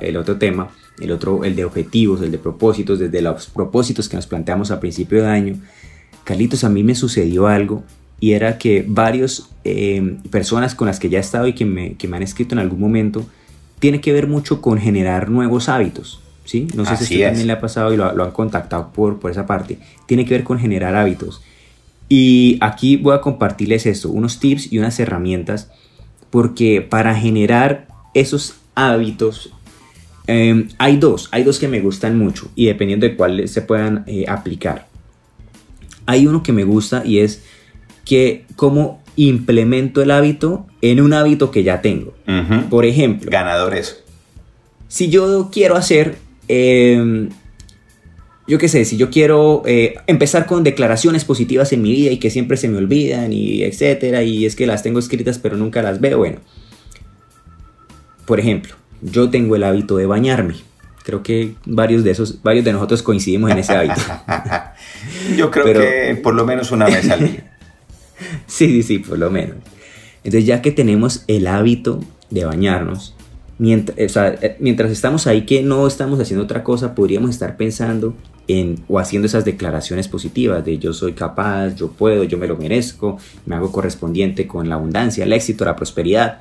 el 0.00 0.16
otro 0.16 0.36
tema, 0.36 0.68
el 1.00 1.12
otro, 1.12 1.44
el 1.44 1.56
de 1.56 1.64
objetivos, 1.64 2.20
el 2.22 2.30
de 2.30 2.38
propósitos, 2.38 2.98
desde 2.98 3.22
los 3.22 3.46
propósitos 3.46 4.08
que 4.08 4.16
nos 4.16 4.26
planteamos 4.26 4.70
a 4.70 4.80
principio 4.80 5.22
de 5.22 5.28
año. 5.28 5.54
Carlitos, 6.24 6.64
a 6.64 6.68
mí 6.68 6.82
me 6.82 6.94
sucedió 6.94 7.46
algo 7.46 7.84
y 8.18 8.32
era 8.32 8.58
que 8.58 8.84
varias 8.86 9.48
eh, 9.64 10.18
personas 10.30 10.74
con 10.74 10.86
las 10.86 10.98
que 10.98 11.08
ya 11.08 11.18
he 11.18 11.20
estado 11.20 11.46
y 11.46 11.54
que 11.54 11.64
me, 11.64 11.94
que 11.94 12.08
me 12.08 12.16
han 12.16 12.22
escrito 12.22 12.54
en 12.54 12.58
algún 12.58 12.80
momento, 12.80 13.26
tiene 13.78 14.00
que 14.00 14.12
ver 14.12 14.26
mucho 14.26 14.60
con 14.60 14.78
generar 14.78 15.30
nuevos 15.30 15.68
hábitos. 15.68 16.20
¿sí? 16.44 16.68
No 16.74 16.84
sé 16.84 16.96
si 16.96 17.22
a 17.22 17.28
también 17.28 17.46
le 17.46 17.52
ha 17.54 17.60
pasado 17.60 17.94
y 17.94 17.96
lo, 17.96 18.04
han 18.04 18.30
contactado 18.32 18.92
por, 18.92 19.18
por 19.20 19.30
esa 19.30 19.46
parte. 19.46 19.78
Tiene 20.06 20.24
que 20.24 20.34
ver 20.34 20.44
con 20.44 20.58
generar 20.58 20.94
hábitos. 20.96 21.42
Y 22.12 22.58
aquí 22.60 22.96
voy 22.96 23.14
a 23.14 23.20
compartirles 23.20 23.86
esto, 23.86 24.10
unos 24.10 24.40
tips 24.40 24.72
y 24.72 24.80
unas 24.80 24.98
herramientas, 24.98 25.70
porque 26.30 26.82
para 26.82 27.14
generar 27.14 27.86
esos 28.14 28.56
hábitos 28.74 29.52
em, 30.26 30.68
hay 30.78 30.96
dos, 30.96 31.28
hay 31.30 31.44
dos 31.44 31.60
que 31.60 31.68
me 31.68 31.80
gustan 31.80 32.18
mucho 32.18 32.50
y 32.56 32.66
dependiendo 32.66 33.06
de 33.06 33.14
cuál 33.14 33.46
se 33.46 33.62
puedan 33.62 34.02
eh, 34.08 34.24
aplicar. 34.26 34.88
Hay 36.04 36.26
uno 36.26 36.42
que 36.42 36.52
me 36.52 36.64
gusta 36.64 37.04
y 37.06 37.20
es 37.20 37.44
que 38.04 38.44
cómo 38.56 39.00
implemento 39.14 40.02
el 40.02 40.10
hábito 40.10 40.66
en 40.82 41.00
un 41.00 41.12
hábito 41.12 41.52
que 41.52 41.62
ya 41.62 41.80
tengo. 41.80 42.14
Por 42.70 42.86
ejemplo. 42.86 43.30
Ganadores. 43.30 44.02
Si 44.88 45.10
yo 45.10 45.50
quiero 45.52 45.76
hacer, 45.76 46.16
em, 46.48 47.28
yo 48.50 48.58
qué 48.58 48.68
sé, 48.68 48.84
si 48.84 48.96
yo 48.96 49.10
quiero 49.10 49.62
eh, 49.64 49.94
empezar 50.08 50.44
con 50.44 50.64
declaraciones 50.64 51.24
positivas 51.24 51.72
en 51.72 51.82
mi 51.82 51.92
vida 51.92 52.10
y 52.10 52.16
que 52.16 52.30
siempre 52.30 52.56
se 52.56 52.68
me 52.68 52.78
olvidan 52.78 53.32
y 53.32 53.62
etcétera, 53.62 54.24
y 54.24 54.44
es 54.44 54.56
que 54.56 54.66
las 54.66 54.82
tengo 54.82 54.98
escritas 54.98 55.38
pero 55.38 55.56
nunca 55.56 55.82
las 55.82 56.00
veo, 56.00 56.18
bueno. 56.18 56.40
Por 58.26 58.40
ejemplo, 58.40 58.74
yo 59.02 59.30
tengo 59.30 59.54
el 59.54 59.62
hábito 59.62 59.96
de 59.98 60.06
bañarme. 60.06 60.56
Creo 61.04 61.22
que 61.22 61.54
varios 61.64 62.02
de 62.02 62.10
esos, 62.10 62.42
varios 62.42 62.64
de 62.64 62.72
nosotros 62.72 63.04
coincidimos 63.04 63.52
en 63.52 63.58
ese 63.58 63.72
hábito. 63.72 64.00
yo 65.36 65.48
creo 65.52 65.66
que 65.66 66.20
por 66.20 66.34
lo 66.34 66.44
menos 66.44 66.72
una 66.72 66.86
vez 66.86 67.08
al 67.08 67.20
día. 67.20 67.56
sí, 68.48 68.66
sí, 68.66 68.82
sí, 68.82 68.98
por 68.98 69.16
lo 69.16 69.30
menos. 69.30 69.58
Entonces 70.24 70.44
ya 70.44 70.60
que 70.60 70.72
tenemos 70.72 71.22
el 71.28 71.46
hábito 71.46 72.00
de 72.30 72.46
bañarnos, 72.46 73.14
mientras, 73.58 74.16
eh, 74.42 74.56
mientras 74.58 74.90
estamos 74.90 75.28
ahí 75.28 75.46
que 75.46 75.62
no 75.62 75.86
estamos 75.86 76.18
haciendo 76.18 76.42
otra 76.42 76.64
cosa, 76.64 76.96
podríamos 76.96 77.30
estar 77.30 77.56
pensando 77.56 78.16
o 78.88 78.98
haciendo 78.98 79.26
esas 79.26 79.44
declaraciones 79.44 80.08
positivas 80.08 80.64
de 80.64 80.78
yo 80.78 80.92
soy 80.92 81.12
capaz, 81.12 81.74
yo 81.76 81.90
puedo, 81.90 82.24
yo 82.24 82.38
me 82.38 82.46
lo 82.46 82.56
merezco, 82.56 83.18
me 83.46 83.56
hago 83.56 83.72
correspondiente 83.72 84.46
con 84.46 84.68
la 84.68 84.76
abundancia, 84.76 85.24
el 85.24 85.32
éxito, 85.32 85.64
la 85.64 85.76
prosperidad. 85.76 86.40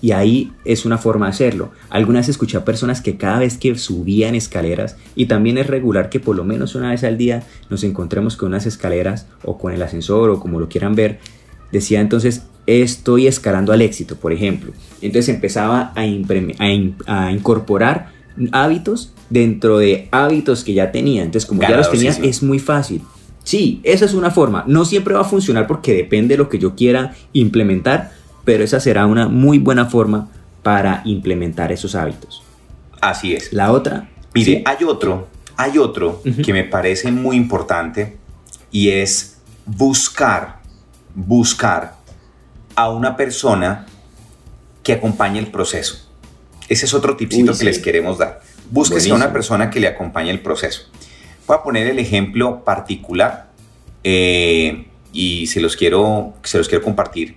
Y 0.00 0.12
ahí 0.12 0.52
es 0.66 0.84
una 0.84 0.98
forma 0.98 1.26
de 1.26 1.30
hacerlo. 1.30 1.70
Algunas 1.88 2.28
escuché 2.28 2.58
a 2.58 2.64
personas 2.64 3.00
que 3.00 3.16
cada 3.16 3.38
vez 3.38 3.56
que 3.56 3.74
subían 3.76 4.34
escaleras, 4.34 4.96
y 5.14 5.26
también 5.26 5.56
es 5.56 5.66
regular 5.66 6.10
que 6.10 6.20
por 6.20 6.36
lo 6.36 6.44
menos 6.44 6.74
una 6.74 6.90
vez 6.90 7.04
al 7.04 7.16
día 7.16 7.42
nos 7.70 7.84
encontremos 7.84 8.36
con 8.36 8.48
unas 8.48 8.66
escaleras 8.66 9.26
o 9.44 9.56
con 9.56 9.72
el 9.72 9.82
ascensor 9.82 10.30
o 10.30 10.40
como 10.40 10.60
lo 10.60 10.68
quieran 10.68 10.94
ver, 10.94 11.20
decía 11.72 12.00
entonces 12.00 12.42
estoy 12.66 13.26
escalando 13.26 13.72
al 13.72 13.82
éxito, 13.82 14.16
por 14.16 14.32
ejemplo. 14.32 14.72
Entonces 15.00 15.34
empezaba 15.34 15.92
a, 15.94 17.30
incorporar 17.30 18.12
hábitos 18.52 19.12
dentro 19.30 19.78
de 19.78 20.08
hábitos 20.10 20.64
que 20.64 20.74
ya 20.74 20.92
tenía. 20.92 21.22
Entonces 21.22 21.46
como 21.46 21.62
ya 21.62 21.76
los 21.76 21.90
tenía 21.90 22.10
es 22.10 22.42
muy 22.42 22.58
fácil. 22.58 23.02
Sí, 23.44 23.80
esa 23.84 24.06
es 24.06 24.14
una 24.14 24.30
forma. 24.30 24.64
No 24.66 24.84
siempre 24.84 25.14
va 25.14 25.20
a 25.20 25.24
funcionar 25.24 25.66
porque 25.66 25.92
depende 25.92 26.34
de 26.34 26.38
lo 26.38 26.48
que 26.48 26.58
yo 26.58 26.74
quiera 26.74 27.14
implementar, 27.32 28.12
pero 28.44 28.64
esa 28.64 28.80
será 28.80 29.06
una 29.06 29.28
muy 29.28 29.58
buena 29.58 29.86
forma 29.86 30.30
para 30.62 31.02
implementar 31.04 31.70
esos 31.70 31.94
hábitos. 31.94 32.42
Así 33.00 33.34
es. 33.34 33.52
La 33.52 33.70
otra. 33.70 34.08
Mire, 34.34 34.62
hay 34.64 34.84
otro, 34.84 35.28
hay 35.56 35.78
otro 35.78 36.22
que 36.44 36.52
me 36.52 36.64
parece 36.64 37.12
muy 37.12 37.36
importante 37.36 38.16
y 38.72 38.88
es 38.88 39.38
buscar, 39.66 40.60
buscar 41.14 41.96
a 42.74 42.90
una 42.90 43.16
persona 43.16 43.86
que 44.82 44.94
acompañe 44.94 45.38
el 45.38 45.48
proceso. 45.48 46.03
Ese 46.68 46.86
es 46.86 46.94
otro 46.94 47.16
tipcito 47.16 47.56
que 47.56 47.64
les 47.64 47.78
queremos 47.78 48.18
dar. 48.18 48.40
Búsquese 48.70 49.10
a 49.10 49.14
una 49.14 49.32
persona 49.32 49.70
que 49.70 49.80
le 49.80 49.88
acompañe 49.88 50.30
el 50.30 50.40
proceso. 50.40 50.90
Voy 51.46 51.56
a 51.56 51.62
poner 51.62 51.86
el 51.86 51.98
ejemplo 51.98 52.64
particular 52.64 53.50
eh, 54.02 54.86
y 55.12 55.46
se 55.46 55.60
los, 55.60 55.76
quiero, 55.76 56.34
se 56.42 56.58
los 56.58 56.68
quiero 56.68 56.82
compartir 56.82 57.36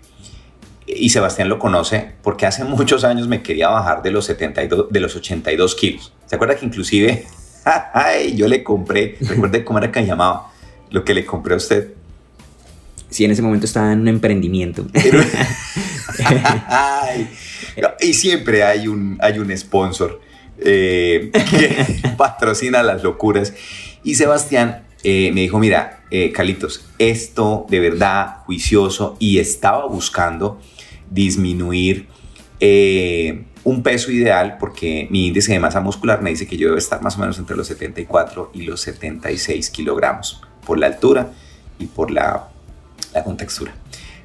y 0.88 1.10
Sebastián 1.10 1.50
lo 1.50 1.60
conoce 1.60 2.13
porque 2.24 2.46
hace 2.46 2.63
muchos 2.63 3.03
años 3.03 3.27
me 3.27 3.43
quería 3.43 3.69
bajar 3.69 4.01
de 4.01 4.12
los, 4.12 4.25
72, 4.25 4.88
de 4.89 5.00
los 5.00 5.15
82 5.15 5.75
kilos. 5.75 6.13
¿Se 6.25 6.36
acuerda 6.36 6.55
que 6.55 6.65
inclusive 6.65 7.25
ay, 7.93 8.36
yo 8.36 8.48
le 8.48 8.63
compré, 8.63 9.17
recuerde 9.22 9.63
cómo 9.63 9.79
era 9.79 9.91
que 9.91 10.05
llamaba, 10.05 10.51
lo 10.89 11.03
que 11.03 11.13
le 11.13 11.25
compré 11.25 11.53
a 11.53 11.57
usted? 11.57 11.93
Sí, 13.10 13.26
en 13.26 13.32
ese 13.32 13.42
momento 13.42 13.66
estaba 13.66 13.92
en 13.94 14.02
un 14.02 14.08
emprendimiento. 14.08 14.86
y 18.02 18.14
siempre 18.14 18.64
hay 18.64 18.88
un, 18.88 19.18
hay 19.22 19.40
un 19.40 19.58
sponsor 19.58 20.22
eh, 20.60 21.32
que 21.32 21.86
patrocina 22.18 22.84
las 22.84 23.04
locuras. 23.04 23.54
Y 24.04 24.16
Sebastián 24.16 24.84
eh, 25.04 25.32
me 25.34 25.42
dijo, 25.42 25.60
mira, 25.60 26.04
eh, 26.10 26.32
Calitos, 26.32 26.86
esto 26.98 27.66
de 27.70 27.80
verdad 27.80 28.38
juicioso 28.46 29.16
y 29.20 29.40
estaba 29.40 29.86
buscando 29.86 30.60
disminuir 31.10 32.08
eh, 32.60 33.46
un 33.64 33.84
peso 33.84 34.12
ideal 34.12 34.58
porque 34.60 35.08
mi 35.12 35.28
índice 35.28 35.52
de 35.52 35.60
masa 35.60 35.82
muscular 35.82 36.22
me 36.22 36.32
dice 36.32 36.48
que 36.48 36.58
yo 36.58 36.68
debo 36.68 36.78
estar 36.78 37.02
más 37.02 37.18
o 37.18 37.20
menos 37.20 37.38
entre 37.38 37.56
los 37.56 37.68
74 37.68 38.52
y 38.54 38.64
los 38.64 38.82
76 38.82 39.70
kilogramos 39.70 40.42
por 40.66 40.80
la 40.80 40.88
altura 40.88 41.32
y 41.78 41.86
por 41.86 42.10
la, 42.10 42.50
la 43.18 43.24
contextura. 43.24 43.74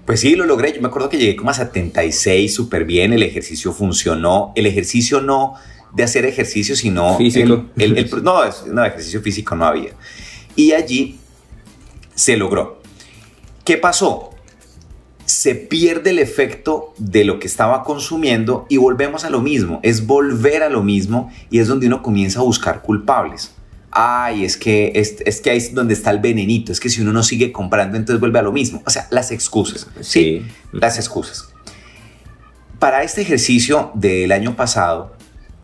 Pues 0.05 0.21
sí, 0.21 0.35
lo 0.35 0.45
logré. 0.47 0.73
Yo 0.73 0.81
me 0.81 0.89
acuerdo 0.89 1.09
que 1.09 1.19
llegué 1.19 1.37
como 1.37 1.51
a 1.51 1.55
76 1.55 2.53
súper 2.53 2.85
bien. 2.85 3.13
El 3.13 3.23
ejercicio 3.23 3.73
funcionó. 3.73 4.53
El 4.57 4.67
ejercicio 4.67 5.21
no 5.21 5.55
de 5.93 6.03
hacer 6.03 6.25
ejercicio, 6.25 6.75
sino... 6.75 7.17
Físico. 7.19 7.67
El, 7.77 8.11
no, 8.23 8.41
no, 8.73 8.85
ejercicio 8.85 9.21
físico 9.21 9.55
no 9.55 9.67
había. 9.67 9.93
Y 10.57 10.73
allí 10.73 11.19
se 12.15 12.37
logró. 12.37 12.81
¿Qué 13.65 13.77
pasó? 13.77 14.33
se 15.25 15.55
pierde 15.55 16.11
el 16.11 16.19
efecto 16.19 16.93
de 16.99 17.25
lo 17.25 17.39
que 17.39 17.47
estaba 17.47 17.85
consumiendo 17.85 18.67
y 18.69 18.77
volvemos 18.77 19.25
a 19.25 19.31
lo 19.31 19.41
mismo, 19.41 19.81
es 19.83 20.07
volver 20.07 20.63
a 20.63 20.69
lo 20.69 20.83
mismo 20.83 21.31
y 21.51 21.59
es 21.59 21.69
donde 21.69 21.87
uno 21.87 22.03
comienza 22.03 22.41
a 22.41 22.43
buscar 22.43 22.83
culpables. 22.83 23.55
Ay, 23.93 24.45
es 24.45 24.57
que, 24.57 24.93
es, 24.95 25.41
que 25.41 25.51
ahí 25.51 25.59
es 25.59 25.75
donde 25.75 25.95
está 25.95 26.11
el 26.11 26.19
venenito, 26.19 26.73
es 26.73 26.81
que 26.81 26.89
si 26.89 27.03
uno 27.03 27.13
no 27.13 27.23
sigue 27.23 27.53
comprando, 27.53 27.97
entonces 27.97 28.19
vuelve 28.19 28.39
a 28.39 28.43
lo 28.43 28.53
mismo. 28.53 28.83
O 28.87 28.91
sea, 28.91 29.07
las 29.11 29.31
excusas. 29.31 29.87
Sí, 30.01 30.47
las 30.73 30.97
excusas. 30.97 31.49
Para 32.79 33.03
este 33.03 33.21
ejercicio 33.21 33.93
del 33.95 34.33
año 34.33 34.57
pasado, 34.57 35.15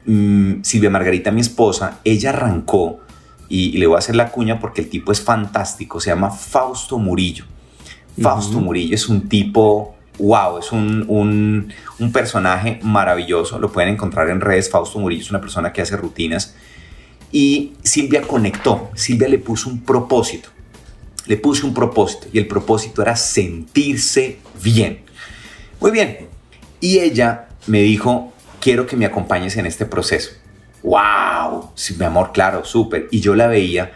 mm, 0.05 0.63
Silvia 0.63 0.91
Margarita, 0.91 1.31
mi 1.31 1.41
esposa, 1.41 2.01
ella 2.05 2.31
arrancó, 2.31 3.01
y, 3.49 3.71
y 3.75 3.79
le 3.79 3.87
voy 3.87 3.97
a 3.97 3.99
hacer 3.99 4.15
la 4.15 4.31
cuña 4.31 4.61
porque 4.61 4.83
el 4.83 4.91
tipo 4.91 5.11
es 5.11 5.23
fantástico, 5.23 6.01
se 6.01 6.11
llama 6.11 6.31
Fausto 6.31 6.99
Murillo 6.99 7.47
Fausto 8.21 8.61
Murillo 8.61 8.95
es 8.95 9.09
un 9.09 9.29
tipo, 9.29 9.97
wow, 10.19 10.59
es 10.59 10.73
un, 10.73 11.05
un, 11.09 12.13
personaje 12.13 12.81
maravilloso. 12.83 13.59
Lo 13.59 13.71
pueden 13.71 13.95
encontrar 13.95 14.29
en 14.31 14.41
redes. 14.41 14.71
Fausto 14.71 14.99
Murillo 14.99 15.23
es 15.23 15.31
una 15.31 15.41
persona 15.41 15.73
que 15.73 15.83
hace 15.83 15.97
rutinas. 15.97 16.57
Y 17.31 17.75
Silvia 17.83 18.23
conectó, 18.23 18.91
Silvia 18.95 19.29
le 19.29 19.39
puso 19.39 19.69
un 19.69 19.83
propósito. 19.83 20.49
Le 21.27 21.37
puse 21.37 21.67
un 21.67 21.75
propósito 21.75 22.29
y 22.33 22.39
el 22.39 22.47
propósito 22.47 23.03
era 23.03 23.15
sentirse 23.15 24.39
bien. 24.63 25.01
Muy 25.81 25.91
bien. 25.91 26.29
Y 26.81 27.01
ella 27.01 27.49
me 27.67 27.83
dijo, 27.83 28.33
quiero 28.61 28.87
que 28.87 28.97
me 28.97 29.05
acompañes 29.05 29.57
en 29.57 29.67
este 29.67 29.85
proceso. 29.85 30.31
¡Wow! 30.83 31.71
Sí, 31.75 31.97
mi 31.99 32.05
amor, 32.05 32.33
claro, 32.33 32.65
súper. 32.65 33.09
Y 33.11 33.21
yo 33.21 33.35
la 33.35 33.47
veía 33.47 33.93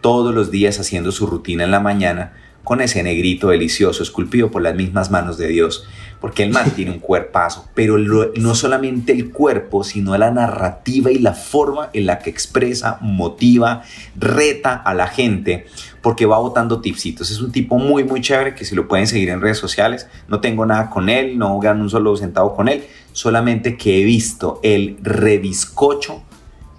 todos 0.00 0.34
los 0.34 0.50
días 0.50 0.78
haciendo 0.78 1.10
su 1.10 1.26
rutina 1.26 1.64
en 1.64 1.72
la 1.72 1.80
mañana 1.80 2.34
con 2.62 2.80
ese 2.80 3.02
negrito 3.02 3.48
delicioso 3.48 4.02
esculpido 4.02 4.50
por 4.50 4.62
las 4.62 4.74
mismas 4.74 5.10
manos 5.10 5.38
de 5.38 5.48
Dios, 5.48 5.86
porque 6.20 6.42
el 6.42 6.50
man 6.50 6.70
tiene 6.70 6.90
un 6.90 6.98
cuerpazo, 6.98 7.68
pero 7.74 7.98
no 7.98 8.54
solamente 8.54 9.12
el 9.12 9.30
cuerpo, 9.30 9.84
sino 9.84 10.16
la 10.16 10.30
narrativa 10.30 11.10
y 11.10 11.18
la 11.18 11.34
forma 11.34 11.90
en 11.92 12.06
la 12.06 12.18
que 12.18 12.30
expresa, 12.30 12.98
motiva, 13.00 13.82
reta 14.16 14.74
a 14.74 14.94
la 14.94 15.06
gente, 15.06 15.66
porque 16.02 16.26
va 16.26 16.38
botando 16.38 16.80
tipsitos. 16.80 17.30
Es 17.30 17.40
un 17.40 17.52
tipo 17.52 17.78
muy, 17.78 18.04
muy 18.04 18.20
chévere 18.20 18.54
que 18.54 18.64
si 18.64 18.74
lo 18.74 18.88
pueden 18.88 19.06
seguir 19.06 19.30
en 19.30 19.40
redes 19.40 19.58
sociales, 19.58 20.08
no 20.28 20.40
tengo 20.40 20.64
nada 20.66 20.90
con 20.90 21.08
él, 21.08 21.38
no 21.38 21.58
gano 21.58 21.82
un 21.82 21.90
solo 21.90 22.16
centavo 22.16 22.54
con 22.54 22.68
él, 22.68 22.84
solamente 23.12 23.76
que 23.76 24.00
he 24.00 24.04
visto 24.04 24.60
el 24.62 24.96
reviscocho 25.02 26.22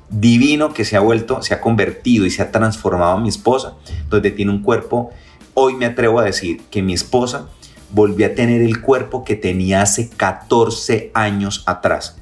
divino 0.10 0.74
que 0.74 0.86
se 0.86 0.96
ha 0.96 1.01
vuelto, 1.01 1.41
se 1.41 1.53
ha 1.53 1.62
convertido 1.62 2.25
y 2.25 2.32
se 2.32 2.41
ha 2.41 2.51
transformado 2.51 3.17
en 3.17 3.24
mi 3.24 3.29
esposa, 3.29 3.75
donde 4.10 4.32
tiene 4.32 4.51
un 4.51 4.63
cuerpo 4.63 5.12
Hoy 5.60 5.74
me 5.74 5.88
atrevo 5.88 6.20
a 6.20 6.24
decir 6.24 6.62
que 6.70 6.84
mi 6.84 6.94
esposa 6.94 7.48
volvió 7.89 8.27
a 8.27 8.36
tener 8.36 8.62
el 8.62 8.82
cuerpo 8.82 9.24
que 9.24 9.36
tenía 9.36 9.82
hace 9.82 10.10
14 10.10 11.12
años 11.13 11.63
atrás. 11.65 12.17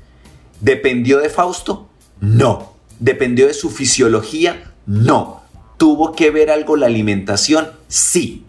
¿Dependió 0.62 1.20
de 1.20 1.30
Fausto? 1.30 1.90
No. 2.20 2.74
¿Dependió 3.00 3.48
de 3.48 3.54
su 3.54 3.70
fisiología? 3.70 4.74
No. 4.86 5.42
¿Tuvo 5.78 6.14
que 6.14 6.32
ver 6.32 6.50
algo 6.50 6.78
la 6.78 6.86
alimentación? 6.86 7.70
Sí. 7.88 8.46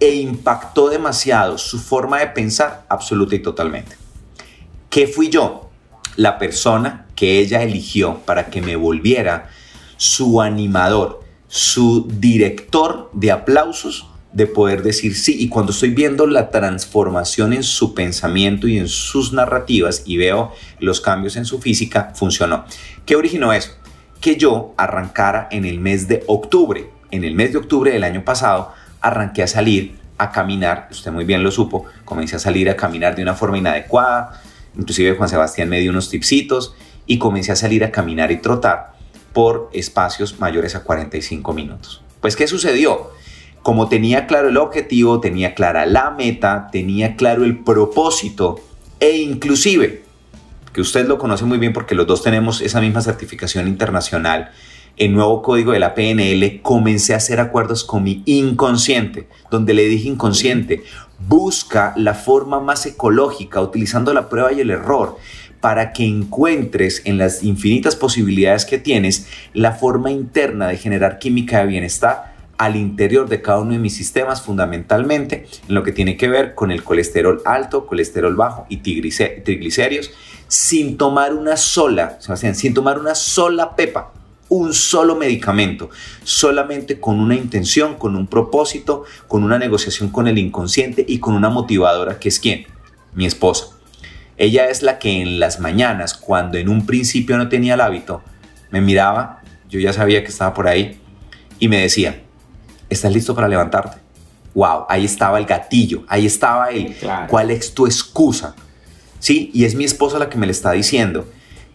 ¿E 0.00 0.16
impactó 0.16 0.88
demasiado 0.88 1.58
su 1.58 1.78
forma 1.78 2.18
de 2.18 2.28
pensar? 2.28 2.84
Absoluta 2.88 3.36
y 3.36 3.38
totalmente. 3.38 3.96
¿Qué 4.90 5.06
fui 5.06 5.28
yo? 5.28 5.70
La 6.16 6.38
persona 6.38 7.06
que 7.14 7.38
ella 7.38 7.62
eligió 7.62 8.18
para 8.26 8.50
que 8.50 8.60
me 8.60 8.76
volviera 8.76 9.50
su 9.96 10.40
animador, 10.40 11.22
su 11.46 12.08
director 12.08 13.08
de 13.12 13.30
aplausos 13.30 14.08
de 14.32 14.46
poder 14.46 14.82
decir 14.82 15.14
sí. 15.14 15.36
Y 15.38 15.48
cuando 15.48 15.72
estoy 15.72 15.90
viendo 15.90 16.26
la 16.26 16.50
transformación 16.50 17.52
en 17.52 17.62
su 17.62 17.94
pensamiento 17.94 18.66
y 18.68 18.78
en 18.78 18.88
sus 18.88 19.32
narrativas 19.32 20.02
y 20.06 20.16
veo 20.16 20.52
los 20.78 21.00
cambios 21.00 21.36
en 21.36 21.44
su 21.44 21.60
física, 21.60 22.12
funcionó. 22.14 22.64
¿Qué 23.04 23.16
originó 23.16 23.52
eso? 23.52 23.72
Que 24.20 24.36
yo 24.36 24.74
arrancara 24.76 25.48
en 25.50 25.64
el 25.64 25.80
mes 25.80 26.08
de 26.08 26.24
octubre. 26.26 26.90
En 27.10 27.24
el 27.24 27.34
mes 27.34 27.52
de 27.52 27.58
octubre 27.58 27.92
del 27.92 28.04
año 28.04 28.24
pasado 28.24 28.72
arranqué 29.00 29.42
a 29.42 29.46
salir 29.46 29.96
a 30.18 30.30
caminar, 30.30 30.88
usted 30.90 31.10
muy 31.10 31.24
bien 31.24 31.42
lo 31.42 31.50
supo, 31.50 31.84
comencé 32.04 32.36
a 32.36 32.38
salir 32.38 32.70
a 32.70 32.76
caminar 32.76 33.16
de 33.16 33.22
una 33.22 33.34
forma 33.34 33.58
inadecuada, 33.58 34.40
inclusive 34.78 35.16
Juan 35.16 35.28
Sebastián 35.28 35.68
me 35.68 35.80
dio 35.80 35.90
unos 35.90 36.10
tipsitos 36.10 36.74
y 37.06 37.18
comencé 37.18 37.50
a 37.50 37.56
salir 37.56 37.82
a 37.82 37.90
caminar 37.90 38.30
y 38.30 38.36
trotar 38.36 38.92
por 39.32 39.68
espacios 39.72 40.38
mayores 40.38 40.76
a 40.76 40.84
45 40.84 41.52
minutos. 41.52 42.02
Pues, 42.20 42.36
¿qué 42.36 42.46
sucedió? 42.46 43.10
Como 43.62 43.88
tenía 43.88 44.26
claro 44.26 44.48
el 44.48 44.56
objetivo, 44.56 45.20
tenía 45.20 45.54
clara 45.54 45.86
la 45.86 46.10
meta, 46.10 46.68
tenía 46.72 47.14
claro 47.14 47.44
el 47.44 47.58
propósito 47.58 48.60
e 48.98 49.18
inclusive, 49.18 50.02
que 50.72 50.80
usted 50.80 51.06
lo 51.06 51.18
conoce 51.18 51.44
muy 51.44 51.58
bien 51.58 51.72
porque 51.72 51.94
los 51.94 52.06
dos 52.06 52.22
tenemos 52.22 52.60
esa 52.60 52.80
misma 52.80 53.02
certificación 53.02 53.68
internacional, 53.68 54.50
el 54.96 55.12
nuevo 55.12 55.42
código 55.42 55.72
de 55.72 55.78
la 55.78 55.94
PNL, 55.94 56.60
comencé 56.62 57.14
a 57.14 57.18
hacer 57.18 57.40
acuerdos 57.40 57.84
con 57.84 58.02
mi 58.02 58.22
inconsciente, 58.26 59.28
donde 59.50 59.74
le 59.74 59.84
dije 59.84 60.08
inconsciente, 60.08 60.82
busca 61.28 61.94
la 61.96 62.14
forma 62.14 62.60
más 62.60 62.84
ecológica, 62.86 63.60
utilizando 63.60 64.12
la 64.12 64.28
prueba 64.28 64.52
y 64.52 64.60
el 64.60 64.70
error 64.70 65.16
para 65.60 65.92
que 65.92 66.04
encuentres 66.04 67.02
en 67.04 67.18
las 67.18 67.44
infinitas 67.44 67.94
posibilidades 67.94 68.64
que 68.64 68.78
tienes 68.78 69.28
la 69.54 69.72
forma 69.72 70.10
interna 70.10 70.66
de 70.66 70.76
generar 70.76 71.20
química 71.20 71.60
de 71.60 71.66
bienestar 71.66 72.31
al 72.62 72.76
interior 72.76 73.28
de 73.28 73.42
cada 73.42 73.58
uno 73.58 73.72
de 73.72 73.80
mis 73.80 73.96
sistemas, 73.96 74.40
fundamentalmente 74.40 75.48
en 75.66 75.74
lo 75.74 75.82
que 75.82 75.90
tiene 75.90 76.16
que 76.16 76.28
ver 76.28 76.54
con 76.54 76.70
el 76.70 76.84
colesterol 76.84 77.42
alto, 77.44 77.86
colesterol 77.86 78.36
bajo 78.36 78.66
y 78.68 78.76
triglicéridos, 78.76 80.12
sin 80.46 80.96
tomar 80.96 81.34
una 81.34 81.56
sola, 81.56 82.18
sin 82.54 82.72
tomar 82.72 83.00
una 83.00 83.16
sola 83.16 83.74
pepa, 83.74 84.12
un 84.48 84.72
solo 84.74 85.16
medicamento, 85.16 85.90
solamente 86.22 87.00
con 87.00 87.18
una 87.18 87.34
intención, 87.34 87.96
con 87.96 88.14
un 88.14 88.28
propósito, 88.28 89.06
con 89.26 89.42
una 89.42 89.58
negociación 89.58 90.10
con 90.10 90.28
el 90.28 90.38
inconsciente 90.38 91.04
y 91.08 91.18
con 91.18 91.34
una 91.34 91.50
motivadora 91.50 92.20
que 92.20 92.28
es 92.28 92.38
quién? 92.38 92.66
Mi 93.12 93.26
esposa. 93.26 93.70
Ella 94.36 94.68
es 94.68 94.82
la 94.82 95.00
que 95.00 95.20
en 95.20 95.40
las 95.40 95.58
mañanas, 95.58 96.14
cuando 96.14 96.58
en 96.58 96.68
un 96.68 96.86
principio 96.86 97.36
no 97.38 97.48
tenía 97.48 97.74
el 97.74 97.80
hábito, 97.80 98.22
me 98.70 98.80
miraba, 98.80 99.42
yo 99.68 99.80
ya 99.80 99.92
sabía 99.92 100.22
que 100.22 100.28
estaba 100.28 100.54
por 100.54 100.68
ahí, 100.68 101.00
y 101.58 101.66
me 101.66 101.78
decía, 101.78 102.22
¿estás 102.92 103.12
listo 103.12 103.34
para 103.34 103.48
levantarte? 103.48 103.98
Wow, 104.54 104.84
ahí 104.88 105.04
estaba 105.04 105.38
el 105.38 105.46
gatillo, 105.46 106.04
ahí 106.08 106.26
estaba 106.26 106.70
el, 106.70 106.94
¿cuál 107.28 107.50
es 107.50 107.72
tu 107.72 107.86
excusa? 107.86 108.54
Sí, 109.18 109.50
y 109.54 109.64
es 109.64 109.74
mi 109.74 109.84
esposa 109.84 110.18
la 110.18 110.28
que 110.28 110.36
me 110.36 110.46
le 110.46 110.52
está 110.52 110.72
diciendo. 110.72 111.26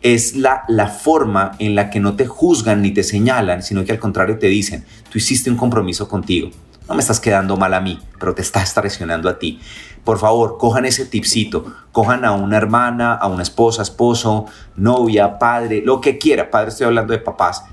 Es 0.03 0.35
la, 0.35 0.63
la 0.67 0.87
forma 0.87 1.53
en 1.59 1.73
la 1.73 1.89
que 1.89 1.99
no 1.99 2.15
te 2.15 2.27
juzgan 2.27 2.81
ni 2.81 2.91
te 2.91 3.03
señalan, 3.03 3.63
sino 3.63 3.83
que 3.83 3.91
al 3.91 3.99
contrario 3.99 4.37
te 4.37 4.47
dicen, 4.47 4.85
tú 5.09 5.17
hiciste 5.17 5.49
un 5.49 5.57
compromiso 5.57 6.07
contigo. 6.07 6.51
No 6.87 6.93
me 6.93 7.01
estás 7.01 7.19
quedando 7.19 7.57
mal 7.57 7.73
a 7.73 7.81
mí, 7.81 7.99
pero 8.19 8.35
te 8.35 8.41
estás 8.41 8.73
traicionando 8.73 9.27
a 9.27 9.39
ti 9.39 9.59
por 10.07 10.19
favor, 10.19 10.57
cojan 10.57 10.85
ese 10.85 11.05
tipcito, 11.05 11.65
cojan 11.91 12.23
a 12.23 12.31
una 12.31 12.55
hermana, 12.55 13.13
a 13.13 13.27
una 13.27 13.43
esposa, 13.43 13.81
esposo, 13.81 14.45
novia, 14.77 15.37
padre, 15.37 15.81
lo 15.83 15.99
que 15.99 16.17
quiera, 16.17 16.49
padre 16.49 16.69
estoy 16.69 16.85
hablando 16.87 17.11
de 17.11 17.19
papás, 17.19 17.65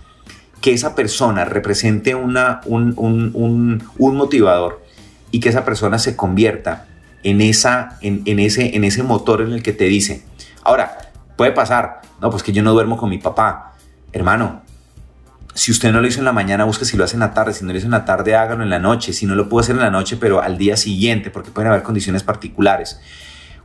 que 0.65 0.73
esa 0.73 0.95
persona 0.95 1.45
represente 1.45 2.15
una, 2.15 2.63
un, 2.65 2.95
un, 2.97 3.83
un, 3.99 4.17
motivador 4.17 4.83
y 5.31 5.41
que 5.41 5.51
esa 5.51 5.63
persona 5.63 5.99
se 5.99 6.17
convierta 6.17 6.87
en, 7.23 7.43
esa, 7.43 7.99
en, 8.01 8.23
en, 8.25 8.39
ese, 8.39 8.75
en 8.75 8.85
ese 8.85 9.03
motor 9.03 9.43
en 9.43 9.53
el 9.53 9.63
que 9.63 9.75
te 9.75 9.85
dice, 9.85 10.25
ahora, 10.63 11.13
puede 11.37 11.53
pasar, 11.53 12.01
no, 12.23 12.31
pues 12.31 12.43
que 12.43 12.53
yo 12.53 12.63
no 12.63 12.73
duermo 12.73 12.97
con 12.97 13.11
mi 13.11 13.19
papá, 13.19 13.75
hermano, 14.11 14.63
si 15.53 15.71
usted 15.71 15.93
no 15.93 16.01
lo 16.01 16.07
hizo 16.07 16.21
en 16.21 16.25
la 16.25 16.33
mañana, 16.33 16.65
busque 16.65 16.87
si 16.87 16.97
lo 16.97 17.05
hace 17.05 17.17
en 17.17 17.21
la 17.21 17.35
tarde. 17.35 17.53
Si 17.53 17.63
no 17.63 17.71
lo 17.71 17.77
hizo 17.77 17.87
en 17.87 17.93
la 17.93 18.07
tarde, 18.07 18.35
hágalo 18.35 18.63
en 18.63 18.71
la 18.71 18.79
noche. 18.79 19.13
Si 19.13 19.27
no 19.27 19.35
lo 19.35 19.51
puede 19.51 19.65
hacer 19.65 19.77
en 19.77 19.83
la 19.83 19.91
noche, 19.91 20.17
pero 20.17 20.41
al 20.41 20.57
día 20.57 20.79
siguiente, 20.79 21.31
porque 21.31 21.51
pueden 21.51 21.71
haber 21.71 21.83
condiciones 21.83 22.23
particulares. 22.23 23.01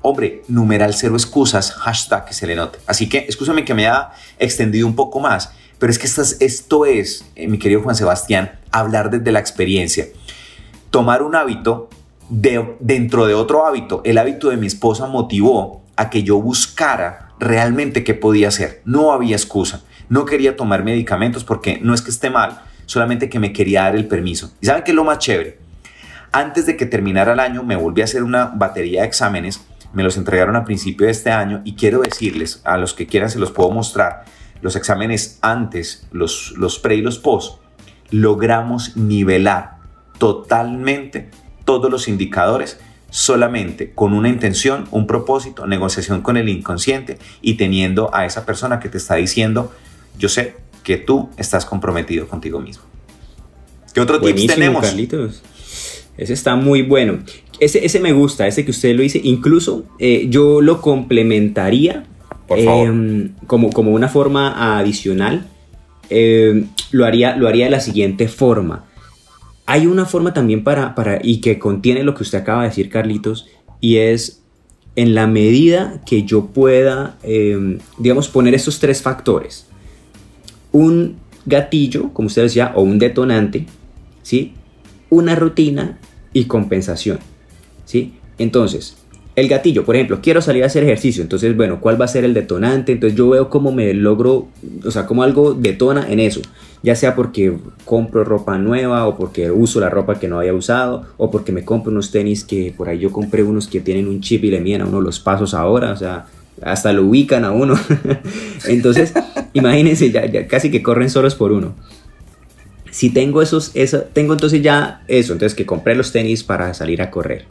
Hombre, 0.02 0.44
numeral 0.50 0.94
cero 0.94 1.16
excusas, 1.16 1.72
hashtag 1.72 2.26
que 2.26 2.34
se 2.34 2.46
le 2.46 2.56
note. 2.56 2.78
Así 2.88 3.08
que, 3.08 3.26
escúchame 3.30 3.64
que 3.64 3.74
me 3.74 3.88
haya 3.88 4.10
extendido 4.38 4.86
un 4.86 4.96
poco 4.96 5.22
más, 5.22 5.54
pero 5.80 5.92
es 5.92 5.98
que 5.98 6.08
esto 6.46 6.86
es, 6.86 7.26
eh, 7.36 7.48
mi 7.48 7.58
querido 7.58 7.82
Juan 7.82 7.96
Sebastián, 7.96 8.60
hablar 8.72 9.10
desde 9.10 9.32
la 9.32 9.40
experiencia. 9.40 10.08
Tomar 10.92 11.24
un 11.24 11.36
hábito 11.36 11.90
de, 12.30 12.76
dentro 12.80 13.26
de 13.26 13.34
otro 13.34 13.66
hábito. 13.66 14.02
El 14.04 14.18
hábito 14.18 14.50
de 14.50 14.58
mi 14.58 14.68
esposa 14.68 15.08
motivó 15.08 15.84
a 15.96 16.10
que 16.10 16.24
yo 16.24 16.42
buscara 16.42 17.32
realmente 17.40 18.04
qué 18.04 18.14
podía 18.14 18.50
hacer. 18.50 18.82
No 18.86 19.14
había 19.14 19.36
excusa. 19.36 19.84
No 20.10 20.26
quería 20.26 20.56
tomar 20.56 20.84
medicamentos 20.84 21.44
porque 21.44 21.80
no 21.82 21.94
es 21.94 22.02
que 22.02 22.12
esté 22.12 22.30
mal, 22.30 22.62
solamente 22.86 23.30
que 23.30 23.40
me 23.40 23.54
quería 23.54 23.84
dar 23.84 23.96
el 23.96 24.08
permiso. 24.08 24.52
¿Y 24.60 24.66
saben 24.66 24.84
qué 24.84 24.92
es 24.92 24.96
lo 24.96 25.04
más 25.04 25.20
chévere? 25.20 25.60
Antes 26.32 26.66
de 26.66 26.76
que 26.76 26.86
terminara 26.86 27.34
el 27.34 27.40
año 27.40 27.64
me 27.64 27.76
volví 27.76 28.02
a 28.02 28.06
hacer 28.06 28.24
una 28.24 28.46
batería 28.48 29.02
de 29.02 29.08
exámenes, 29.08 29.62
me 29.94 30.04
los 30.04 30.18
entregaron 30.18 30.56
a 30.56 30.66
principio 30.66 31.06
de 31.06 31.12
este 31.12 31.32
año 31.32 31.62
y 31.64 31.76
quiero 31.76 32.02
decirles, 32.02 32.62
a 32.64 32.78
los 32.78 32.94
que 32.94 33.08
quieran 33.08 33.30
se 33.30 33.40
los 33.40 33.52
puedo 33.52 33.72
mostrar, 33.72 34.26
los 34.62 34.76
exámenes 34.76 35.40
antes, 35.42 36.08
los, 36.12 36.54
los 36.58 36.80
pre 36.80 36.96
y 36.96 37.02
los 37.02 37.20
post, 37.20 37.60
logramos 38.12 38.98
nivelar 38.98 39.78
totalmente 40.18 41.30
todos 41.66 41.92
los 41.92 42.08
indicadores 42.08 42.80
solamente 43.10 43.92
con 43.92 44.14
una 44.14 44.30
intención, 44.30 44.88
un 44.92 45.08
propósito, 45.08 45.66
negociación 45.66 46.22
con 46.22 46.38
el 46.38 46.50
inconsciente 46.50 47.18
y 47.42 47.56
teniendo 47.56 48.14
a 48.14 48.26
esa 48.26 48.46
persona 48.46 48.80
que 48.80 48.90
te 48.90 48.98
está 48.98 49.16
diciendo, 49.16 49.72
yo 50.18 50.30
sé 50.30 50.56
que 50.84 50.98
tú 50.98 51.30
estás 51.38 51.66
comprometido 51.66 52.28
contigo 52.28 52.60
mismo. 52.60 52.84
¿Qué 53.94 54.02
otro 54.02 54.20
tips 54.20 54.48
tenemos? 54.48 54.84
Carlitos. 54.84 55.42
Ese 56.18 56.34
está 56.34 56.56
muy 56.56 56.82
bueno. 56.84 57.20
Ese, 57.60 57.86
ese 57.86 58.00
me 58.00 58.14
gusta, 58.14 58.46
ese 58.48 58.64
que 58.64 58.72
usted 58.72 58.96
lo 58.96 59.02
dice. 59.02 59.20
Incluso 59.24 59.86
eh, 60.00 60.28
yo 60.30 60.62
lo 60.62 60.82
complementaría 60.82 62.06
em, 62.50 63.34
como, 63.48 63.72
como 63.72 63.92
una 63.92 64.08
forma 64.08 64.78
adicional. 64.78 65.48
Em, 66.10 66.68
lo, 66.92 67.06
haría, 67.06 67.36
lo 67.36 67.48
haría 67.48 67.66
de 67.66 67.72
la 67.72 67.80
siguiente 67.80 68.28
forma. 68.28 68.86
Hay 69.66 69.86
una 69.86 70.06
forma 70.06 70.34
también 70.34 70.64
para, 70.64 70.96
para, 70.96 71.20
y 71.22 71.42
que 71.42 71.60
contiene 71.60 72.04
lo 72.04 72.16
que 72.16 72.24
usted 72.24 72.40
acaba 72.40 72.64
de 72.64 72.70
decir, 72.70 72.90
Carlitos, 72.90 73.48
y 73.80 73.98
es 73.98 74.42
en 74.96 75.14
la 75.14 75.28
medida 75.28 76.02
que 76.06 76.24
yo 76.24 76.48
pueda, 76.48 77.18
em, 77.24 77.78
digamos, 78.00 78.28
poner 78.28 78.56
estos 78.56 78.80
tres 78.80 79.02
factores 79.02 79.70
un 80.72 81.18
gatillo, 81.46 82.12
como 82.14 82.28
usted 82.28 82.44
decía, 82.44 82.74
o 82.76 82.82
un 82.82 83.00
detonante, 83.00 83.66
¿sí? 84.22 84.54
Una 85.10 85.36
rutina 85.36 86.00
y 86.34 86.46
compensación, 86.46 87.20
¿sí? 87.86 88.14
Entonces, 88.38 88.98
el 89.40 89.48
gatillo, 89.48 89.86
por 89.86 89.96
ejemplo, 89.96 90.20
quiero 90.22 90.42
salir 90.42 90.64
a 90.64 90.68
hacer 90.68 90.84
ejercicio, 90.84 91.22
entonces, 91.24 91.56
bueno, 91.56 91.80
¿cuál 91.80 92.00
va 92.00 92.06
a 92.06 92.08
ser 92.08 92.24
el 92.26 92.34
detonante? 92.34 92.92
Entonces 92.92 93.18
yo 93.18 93.30
veo 93.30 93.50
cómo 93.50 93.72
me 93.72 93.94
logro, 93.94 94.48
o 94.86 94.92
sea, 94.92 95.06
cómo 95.06 95.24
algo 95.24 95.54
detona 95.54 96.12
en 96.12 96.20
eso, 96.20 96.42
ya 96.84 96.96
sea 96.96 97.16
porque 97.16 97.54
compro 97.86 98.24
ropa 98.24 98.58
nueva 98.58 99.08
o 99.08 99.18
porque 99.18 99.52
uso 99.52 99.80
la 99.80 99.90
ropa 99.90 100.20
que 100.20 100.28
no 100.28 100.40
había 100.40 100.54
usado 100.54 101.06
o 101.18 101.32
porque 101.32 101.52
me 101.52 101.64
compro 101.64 101.92
unos 101.92 102.12
tenis 102.12 102.44
que 102.44 102.74
por 102.76 102.90
ahí 102.90 103.00
yo 103.00 103.12
compré 103.12 103.44
unos 103.44 103.68
que 103.68 103.80
tienen 103.80 104.08
un 104.08 104.22
chip 104.22 104.44
y 104.44 104.52
le 104.52 104.62
miden 104.62 104.82
a 104.82 104.86
uno 104.86 105.02
los 105.02 105.20
pasos 105.20 105.54
ahora, 105.54 105.92
o 105.92 105.98
sea, 105.98 106.26
hasta 106.62 106.92
lo 106.92 107.06
ubican 107.06 107.46
a 107.46 107.52
uno. 107.52 107.80
entonces, 108.68 109.14
imagínense, 109.54 110.12
ya, 110.12 110.26
ya 110.26 110.48
casi 110.48 110.70
que 110.72 110.84
corren 110.84 111.10
solos 111.10 111.36
por 111.36 111.52
uno 111.52 111.74
si 112.92 113.10
tengo 113.12 113.42
esos, 113.42 113.72
eso, 113.76 114.02
tengo 114.14 114.34
entonces 114.34 114.62
ya 114.62 115.04
eso, 115.08 115.34
entonces 115.34 115.56
que 115.56 115.66
compré 115.66 115.96
los 115.96 116.12
tenis 116.12 116.44
para 116.44 116.74
salir 116.74 117.02
a 117.02 117.12
correr. 117.12 117.46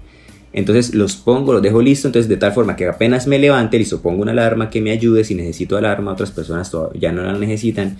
Entonces 0.59 0.93
los 0.93 1.15
pongo, 1.15 1.53
los 1.53 1.63
dejo 1.63 1.81
listo, 1.81 2.09
entonces 2.09 2.29
de 2.29 2.37
tal 2.37 2.53
forma 2.53 2.75
que 2.75 2.85
apenas 2.89 3.29
me 3.29 3.39
levante, 3.39 3.79
listo, 3.79 4.03
pongo 4.03 4.23
una 4.23 4.33
alarma 4.33 4.71
que 4.71 4.81
me 4.81 4.91
ayude, 4.91 5.23
si 5.23 5.37
necesito 5.37 5.77
alarma, 5.77 6.13
otras 6.13 6.33
personas 6.33 6.73
ya 6.99 7.13
no 7.13 7.23
la 7.23 7.33
necesitan, 7.39 7.97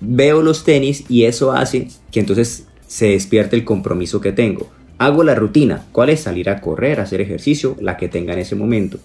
veo 0.00 0.42
los 0.42 0.64
tenis 0.64 1.04
y 1.08 1.22
eso 1.22 1.52
hace 1.52 1.86
que 2.10 2.18
entonces 2.18 2.66
se 2.88 3.10
despierte 3.10 3.54
el 3.54 3.64
compromiso 3.64 4.20
que 4.20 4.32
tengo. 4.32 4.68
Hago 4.98 5.22
la 5.22 5.36
rutina, 5.36 5.86
¿cuál 5.92 6.10
es? 6.10 6.20
Salir 6.20 6.50
a 6.50 6.60
correr, 6.60 6.98
hacer 6.98 7.20
ejercicio, 7.20 7.76
la 7.80 7.96
que 7.96 8.08
tenga 8.08 8.32
en 8.32 8.40
ese 8.40 8.56
momento. 8.56 8.98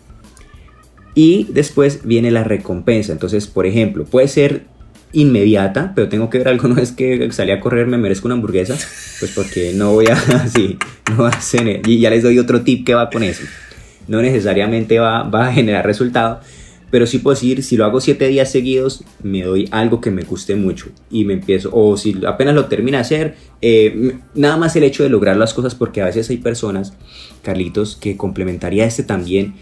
Y 1.14 1.46
después 1.52 2.02
viene 2.06 2.32
la 2.32 2.44
recompensa. 2.44 3.12
Entonces, 3.12 3.46
por 3.46 3.68
ejemplo, 3.68 4.06
puede 4.06 4.28
ser 4.28 4.66
inmediata, 5.12 5.94
pero 5.96 6.10
tengo 6.10 6.30
que 6.30 6.40
ver 6.40 6.50
algo, 6.50 6.68
no 6.68 6.80
es 6.80 6.92
que 6.92 7.32
salí 7.32 7.52
a 7.52 7.60
correr 7.60 7.88
me 7.88 7.98
merezco 7.98 8.28
una 8.28 8.36
hamburguesa, 8.36 8.78
pues 9.20 9.32
porque 9.32 9.74
no 9.74 9.94
voy 9.94 10.08
a, 10.08 10.14
así, 10.44 10.78
no 11.10 11.24
va 11.24 11.30
a 11.30 11.38
hacer, 11.38 11.82
y 11.88 12.00
ya 12.00 12.10
les 12.10 12.24
doy 12.24 12.40
otro 12.40 12.62
tip 12.62 12.86
que 12.86 12.94
va 12.94 13.10
con 13.10 13.24
eso, 13.24 13.44
no 14.08 14.22
necesariamente 14.22 15.00
va, 15.00 15.24
va 15.24 15.48
a 15.48 15.54
generar 15.54 15.86
resultado, 15.86 16.42
pero 16.92 17.06
sí 17.06 17.20
puedo 17.20 17.36
decir, 17.36 17.64
si 17.64 17.78
lo 17.78 17.86
hago 17.86 18.02
siete 18.02 18.28
días 18.28 18.52
seguidos, 18.52 19.04
me 19.22 19.44
doy 19.44 19.68
algo 19.72 20.02
que 20.02 20.10
me 20.10 20.24
guste 20.24 20.56
mucho 20.56 20.88
y 21.12 21.24
me 21.24 21.34
empiezo, 21.34 21.70
o 21.72 21.98
si 21.98 22.20
apenas 22.28 22.56
lo 22.56 22.66
termino 22.66 22.98
de 22.98 23.02
hacer, 23.02 23.36
eh, 23.62 24.18
nada 24.34 24.58
más 24.58 24.76
el 24.76 24.84
hecho 24.84 25.04
de 25.04 25.10
lograr 25.10 25.38
las 25.38 25.54
cosas, 25.54 25.76
porque 25.76 26.02
a 26.02 26.06
veces 26.06 26.30
hay 26.30 26.38
personas, 26.38 26.94
Carlitos, 27.44 27.96
que 27.96 28.18
complementaría 28.18 28.86
este 28.86 29.04
también, 29.04 29.56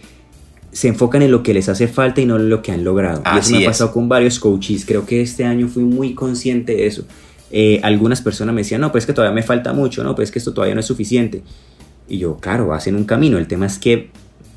se 0.71 0.88
enfocan 0.88 1.21
en 1.21 1.32
lo 1.32 1.43
que 1.43 1.53
les 1.53 1.69
hace 1.69 1.88
falta 1.88 2.21
y 2.21 2.25
no 2.25 2.36
en 2.36 2.49
lo 2.49 2.62
que 2.62 2.71
han 2.71 2.84
logrado. 2.84 3.23
y 3.36 3.39
eso 3.39 3.51
me 3.51 3.63
ha 3.63 3.69
pasado 3.69 3.91
con 3.91 4.10
varios 4.10 4.39
coaches. 4.39 4.86
Creo 4.86 5.06
que 5.06 5.21
este 5.21 5.45
año 5.45 5.67
fui 5.67 5.84
muy 5.84 6.13
consciente 6.13 6.75
de 6.75 6.88
eso. 6.88 7.06
Eh, 7.51 7.80
algunas 7.84 8.21
personas 8.21 8.53
me 8.53 8.62
decían, 8.62 8.82
no, 8.82 8.91
pues 8.91 9.06
que 9.06 9.13
todavía 9.13 9.34
me 9.34 9.43
falta 9.43 9.73
mucho, 9.73 10.03
no, 10.03 10.15
pues 10.15 10.32
que 10.32 10.39
esto 10.39 10.53
todavía 10.53 10.75
no 10.75 10.82
es 10.82 10.86
suficiente. 10.86 11.43
Y 12.08 12.19
yo, 12.19 12.38
claro, 12.38 12.67
vas 12.67 12.88
en 12.88 12.95
un 12.95 13.06
camino. 13.06 13.38
El 13.38 13.47
tema 13.47 13.65
es 13.65 13.80
que 13.80 14.10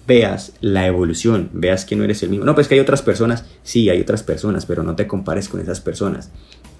veas 0.06 0.52
la 0.60 0.86
evolución, 0.86 1.50
veas 1.52 1.84
que 1.84 1.94
no 1.94 2.04
eres 2.04 2.22
el 2.22 2.30
mismo. 2.30 2.44
No, 2.44 2.54
pues 2.54 2.66
que 2.66 2.74
hay 2.74 2.80
otras 2.80 3.02
personas, 3.02 3.44
sí, 3.62 3.88
hay 3.90 4.00
otras 4.00 4.22
personas, 4.22 4.66
pero 4.66 4.82
no 4.82 4.96
te 4.96 5.06
compares 5.06 5.48
con 5.48 5.60
esas 5.60 5.80
personas. 5.80 6.30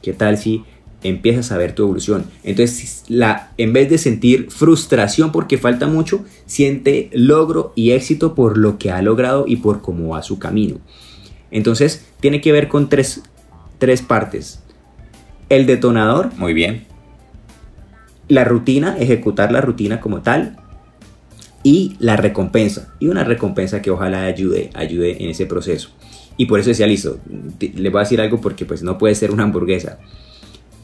¿Qué 0.03 0.13
tal 0.13 0.39
si 0.39 0.65
empiezas 1.03 1.53
a 1.53 1.59
ver 1.59 1.75
tu 1.75 1.83
evolución. 1.83 2.25
Entonces, 2.43 3.05
la, 3.09 3.53
en 3.57 3.73
vez 3.73 3.89
de 3.89 3.99
sentir 3.99 4.51
frustración 4.51 5.33
porque 5.33 5.59
falta 5.59 5.87
mucho, 5.87 6.25
siente 6.47 7.11
logro 7.13 7.73
y 7.75 7.93
éxito 7.93 8.35
por 8.35 8.59
lo 8.59 8.79
que 8.79 8.91
ha 8.91 9.03
logrado 9.03 9.45
y 9.47 9.57
por 9.57 9.81
cómo 9.81 10.11
va 10.11 10.23
su 10.23 10.39
camino. 10.39 10.79
Entonces, 11.51 12.07
tiene 12.21 12.41
que 12.41 12.53
ver 12.53 12.69
con 12.69 12.89
tres, 12.89 13.23
tres 13.79 14.03
partes. 14.03 14.63
El 15.49 15.67
detonador. 15.67 16.31
Muy 16.37 16.55
bien. 16.55 16.85
La 18.29 18.45
rutina, 18.45 18.97
ejecutar 18.99 19.51
la 19.51 19.61
rutina 19.61 20.01
como 20.01 20.23
tal. 20.23 20.57
Y 21.63 21.97
la 21.99 22.17
recompensa. 22.17 22.95
Y 23.01 23.09
una 23.09 23.25
recompensa 23.25 23.83
que 23.83 23.91
ojalá 23.91 24.25
ayude, 24.25 24.71
ayude 24.75 25.23
en 25.23 25.31
ese 25.31 25.47
proceso. 25.47 25.91
Y 26.37 26.47
por 26.47 26.61
eso 26.61 26.71
decía, 26.71 26.87
listo, 26.87 27.19
le 27.59 27.91
voy 27.91 27.99
a 27.99 28.05
decir 28.05 28.21
algo 28.21 28.41
porque 28.41 28.65
pues 28.65 28.83
no 28.83 28.97
puede 28.97 29.15
ser 29.15 29.31
una 29.31 29.43
hamburguesa 29.43 29.99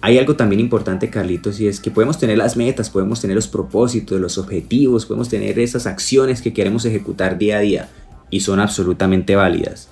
hay 0.06 0.18
algo 0.18 0.36
también 0.36 0.60
importante, 0.60 1.10
Carlitos, 1.10 1.58
y 1.58 1.66
es 1.66 1.80
que 1.80 1.90
podemos 1.90 2.16
tener 2.16 2.38
las 2.38 2.56
metas, 2.56 2.90
podemos 2.90 3.20
tener 3.20 3.34
los 3.34 3.48
propósitos, 3.48 4.20
los 4.20 4.38
objetivos, 4.38 5.04
podemos 5.04 5.28
tener 5.28 5.58
esas 5.58 5.84
acciones 5.88 6.42
que 6.42 6.52
queremos 6.52 6.84
ejecutar 6.84 7.38
día 7.38 7.56
a 7.56 7.60
día 7.60 7.88
y 8.30 8.38
son 8.38 8.60
absolutamente 8.60 9.34
válidas. 9.34 9.88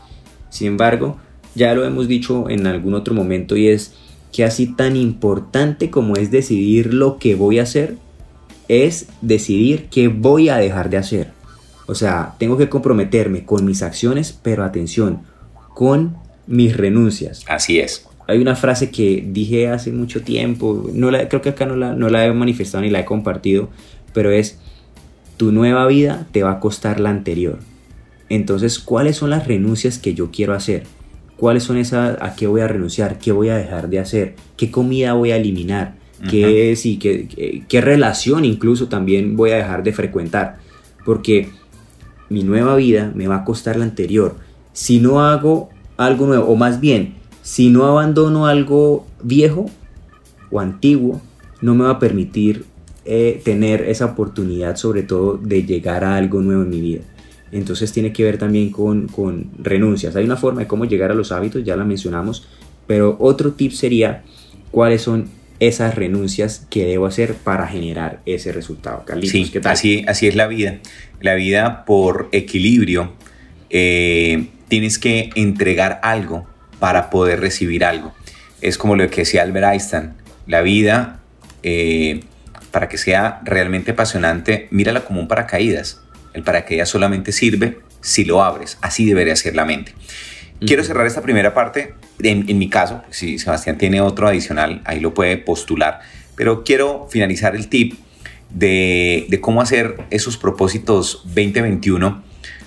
Sin 0.50 0.68
embargo, 0.68 1.18
ya 1.56 1.74
lo 1.74 1.84
hemos 1.84 2.06
dicho 2.06 2.48
en 2.48 2.68
algún 2.68 2.94
otro 2.94 3.12
momento 3.12 3.56
y 3.56 3.66
es 3.66 3.94
que 4.30 4.44
así 4.44 4.68
tan 4.68 4.94
importante 4.94 5.90
como 5.90 6.14
es 6.14 6.30
decidir 6.30 6.94
lo 6.94 7.18
que 7.18 7.34
voy 7.34 7.58
a 7.58 7.64
hacer, 7.64 7.96
es 8.68 9.08
decidir 9.20 9.88
qué 9.90 10.06
voy 10.06 10.48
a 10.48 10.58
dejar 10.58 10.90
de 10.90 10.98
hacer. 10.98 11.32
O 11.86 11.96
sea, 11.96 12.36
tengo 12.38 12.56
que 12.56 12.68
comprometerme 12.68 13.44
con 13.44 13.64
mis 13.64 13.82
acciones, 13.82 14.38
pero 14.40 14.62
atención, 14.62 15.22
con 15.74 16.14
mis 16.46 16.76
renuncias. 16.76 17.42
Así 17.48 17.80
es. 17.80 18.06
Hay 18.26 18.38
una 18.38 18.56
frase 18.56 18.90
que 18.90 19.24
dije 19.26 19.68
hace 19.68 19.92
mucho 19.92 20.22
tiempo, 20.22 20.88
no 20.92 21.10
la, 21.10 21.28
creo 21.28 21.42
que 21.42 21.50
acá 21.50 21.66
no 21.66 21.76
la, 21.76 21.94
no 21.94 22.08
la 22.08 22.24
he 22.24 22.32
manifestado 22.32 22.82
ni 22.82 22.90
la 22.90 23.00
he 23.00 23.04
compartido, 23.04 23.68
pero 24.12 24.30
es, 24.30 24.58
tu 25.36 25.52
nueva 25.52 25.86
vida 25.86 26.26
te 26.32 26.42
va 26.42 26.52
a 26.52 26.60
costar 26.60 27.00
la 27.00 27.10
anterior. 27.10 27.58
Entonces, 28.28 28.78
¿cuáles 28.78 29.16
son 29.16 29.30
las 29.30 29.46
renuncias 29.46 29.98
que 29.98 30.14
yo 30.14 30.30
quiero 30.30 30.54
hacer? 30.54 30.84
¿Cuáles 31.36 31.64
son 31.64 31.76
esas, 31.76 32.16
a 32.20 32.34
qué 32.34 32.46
voy 32.46 32.62
a 32.62 32.68
renunciar? 32.68 33.18
¿Qué 33.18 33.32
voy 33.32 33.48
a 33.48 33.56
dejar 33.56 33.88
de 33.88 33.98
hacer? 33.98 34.34
¿Qué 34.56 34.70
comida 34.70 35.12
voy 35.12 35.32
a 35.32 35.36
eliminar? 35.36 35.96
¿Qué, 36.30 36.74
sí, 36.76 36.98
qué, 36.98 37.64
qué 37.68 37.80
relación 37.82 38.46
incluso 38.46 38.88
también 38.88 39.36
voy 39.36 39.50
a 39.50 39.56
dejar 39.56 39.82
de 39.82 39.92
frecuentar? 39.92 40.56
Porque 41.04 41.50
mi 42.30 42.44
nueva 42.44 42.76
vida 42.76 43.12
me 43.14 43.26
va 43.26 43.36
a 43.36 43.44
costar 43.44 43.76
la 43.76 43.84
anterior. 43.84 44.36
Si 44.72 45.00
no 45.00 45.20
hago 45.20 45.68
algo 45.96 46.26
nuevo, 46.26 46.46
o 46.46 46.56
más 46.56 46.80
bien, 46.80 47.14
si 47.44 47.68
no 47.68 47.84
abandono 47.84 48.46
algo 48.46 49.06
viejo 49.22 49.70
o 50.50 50.60
antiguo, 50.60 51.20
no 51.60 51.74
me 51.74 51.84
va 51.84 51.90
a 51.90 51.98
permitir 51.98 52.64
eh, 53.04 53.42
tener 53.44 53.82
esa 53.82 54.06
oportunidad 54.06 54.76
sobre 54.76 55.02
todo 55.02 55.36
de 55.36 55.62
llegar 55.62 56.04
a 56.04 56.16
algo 56.16 56.40
nuevo 56.40 56.62
en 56.62 56.70
mi 56.70 56.80
vida. 56.80 57.02
Entonces 57.52 57.92
tiene 57.92 58.14
que 58.14 58.24
ver 58.24 58.38
también 58.38 58.70
con, 58.70 59.08
con 59.08 59.50
renuncias. 59.58 60.16
Hay 60.16 60.24
una 60.24 60.38
forma 60.38 60.62
de 60.62 60.66
cómo 60.66 60.86
llegar 60.86 61.10
a 61.10 61.14
los 61.14 61.32
hábitos, 61.32 61.62
ya 61.62 61.76
la 61.76 61.84
mencionamos, 61.84 62.48
pero 62.86 63.14
otro 63.20 63.52
tip 63.52 63.72
sería 63.72 64.24
cuáles 64.70 65.02
son 65.02 65.28
esas 65.60 65.94
renuncias 65.94 66.66
que 66.70 66.86
debo 66.86 67.04
hacer 67.04 67.34
para 67.34 67.66
generar 67.66 68.22
ese 68.24 68.52
resultado. 68.52 69.04
sí, 69.20 69.52
Así, 69.64 70.04
así 70.08 70.28
es 70.28 70.34
la 70.34 70.46
vida. 70.46 70.78
La 71.20 71.34
vida 71.34 71.84
por 71.84 72.30
equilibrio, 72.32 73.12
eh, 73.68 74.46
tienes 74.68 74.98
que 74.98 75.28
entregar 75.34 76.00
algo 76.02 76.46
para 76.78 77.10
poder 77.10 77.40
recibir 77.40 77.84
algo. 77.84 78.14
Es 78.60 78.78
como 78.78 78.96
lo 78.96 79.08
que 79.10 79.22
decía 79.22 79.42
Albert 79.42 79.72
Einstein, 79.72 80.14
la 80.46 80.62
vida, 80.62 81.20
eh, 81.62 82.24
para 82.70 82.88
que 82.88 82.98
sea 82.98 83.40
realmente 83.44 83.92
apasionante, 83.92 84.68
mírala 84.70 85.04
como 85.04 85.20
un 85.20 85.28
paracaídas. 85.28 86.00
El 86.32 86.42
paracaídas 86.42 86.88
solamente 86.88 87.32
sirve 87.32 87.78
si 88.00 88.24
lo 88.24 88.42
abres, 88.42 88.78
así 88.82 89.06
debería 89.06 89.36
ser 89.36 89.54
la 89.54 89.64
mente. 89.64 89.94
Quiero 90.60 90.82
cerrar 90.82 91.06
esta 91.06 91.22
primera 91.22 91.52
parte, 91.54 91.94
en, 92.20 92.58
mi 92.58 92.68
caso, 92.68 93.02
si 93.10 93.38
Sebastián 93.38 93.76
tiene 93.76 94.00
otro 94.00 94.28
adicional, 94.28 94.82
ahí 94.84 95.00
lo 95.00 95.14
puede 95.14 95.36
postular, 95.36 96.00
pero 96.36 96.64
quiero 96.64 97.06
finalizar 97.10 97.54
el 97.54 97.68
tip 97.68 97.94
de, 98.50 99.26
de 99.28 99.40
cómo 99.40 99.60
hacer 99.60 99.96
esos 100.10 100.36
propósitos 100.36 101.22
2021. 101.26 102.22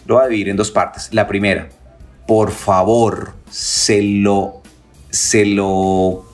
Lo 0.06 0.15
voy 0.15 0.24
a 0.24 0.28
dividir 0.28 0.50
en 0.50 0.58
dos 0.58 0.72
partes. 0.72 1.10
La 1.12 1.28
primera, 1.28 1.70
por 2.28 2.52
favor, 2.52 3.34
se 3.50 4.04
lo, 4.04 4.62
se 5.10 5.46
lo 5.46 6.26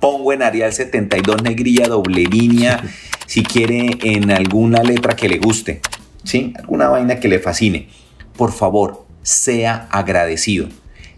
pongo 0.00 0.32
en 0.32 0.42
Arial 0.42 0.72
72 0.72 1.42
negrilla 1.42 1.86
doble 1.86 2.24
línea, 2.24 2.82
si 3.26 3.42
quiere 3.42 3.98
en 4.02 4.30
alguna 4.30 4.82
letra 4.82 5.14
que 5.14 5.28
le 5.28 5.38
guste, 5.38 5.80
¿sí? 6.24 6.52
Alguna 6.56 6.88
vaina 6.88 7.20
que 7.20 7.28
le 7.28 7.38
fascine. 7.38 7.88
Por 8.36 8.52
favor, 8.52 9.06
sea 9.22 9.88
agradecido. 9.90 10.68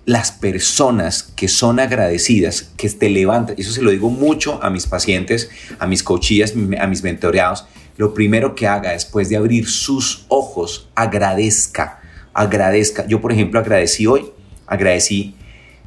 Las 0.05 0.33
personas 0.33 1.23
que 1.23 1.49
son 1.49 1.79
agradecidas, 1.79 2.73
que 2.77 2.89
te 2.91 3.09
levantan, 3.11 3.55
eso 3.59 3.73
se 3.73 3.83
lo 3.83 3.91
digo 3.91 4.11
mucho 4.11 4.63
a 4.63 4.71
mis 4.71 4.87
pacientes, 4.87 5.51
a 5.79 5.87
mis 5.87 6.03
coachillas, 6.03 6.55
a 6.79 6.87
mis 6.87 7.03
mentoreados, 7.03 7.67
lo 7.97 8.15
primero 8.15 8.55
que 8.55 8.67
haga 8.67 8.93
después 8.93 9.29
de 9.29 9.37
abrir 9.37 9.69
sus 9.69 10.25
ojos, 10.29 10.89
agradezca, 10.95 12.00
agradezca. 12.35 13.07
Yo, 13.07 13.21
por 13.21 13.33
ejemplo, 13.33 13.61
agradecí 13.61 14.07
hoy, 14.07 14.27
agradecí 14.67 15.35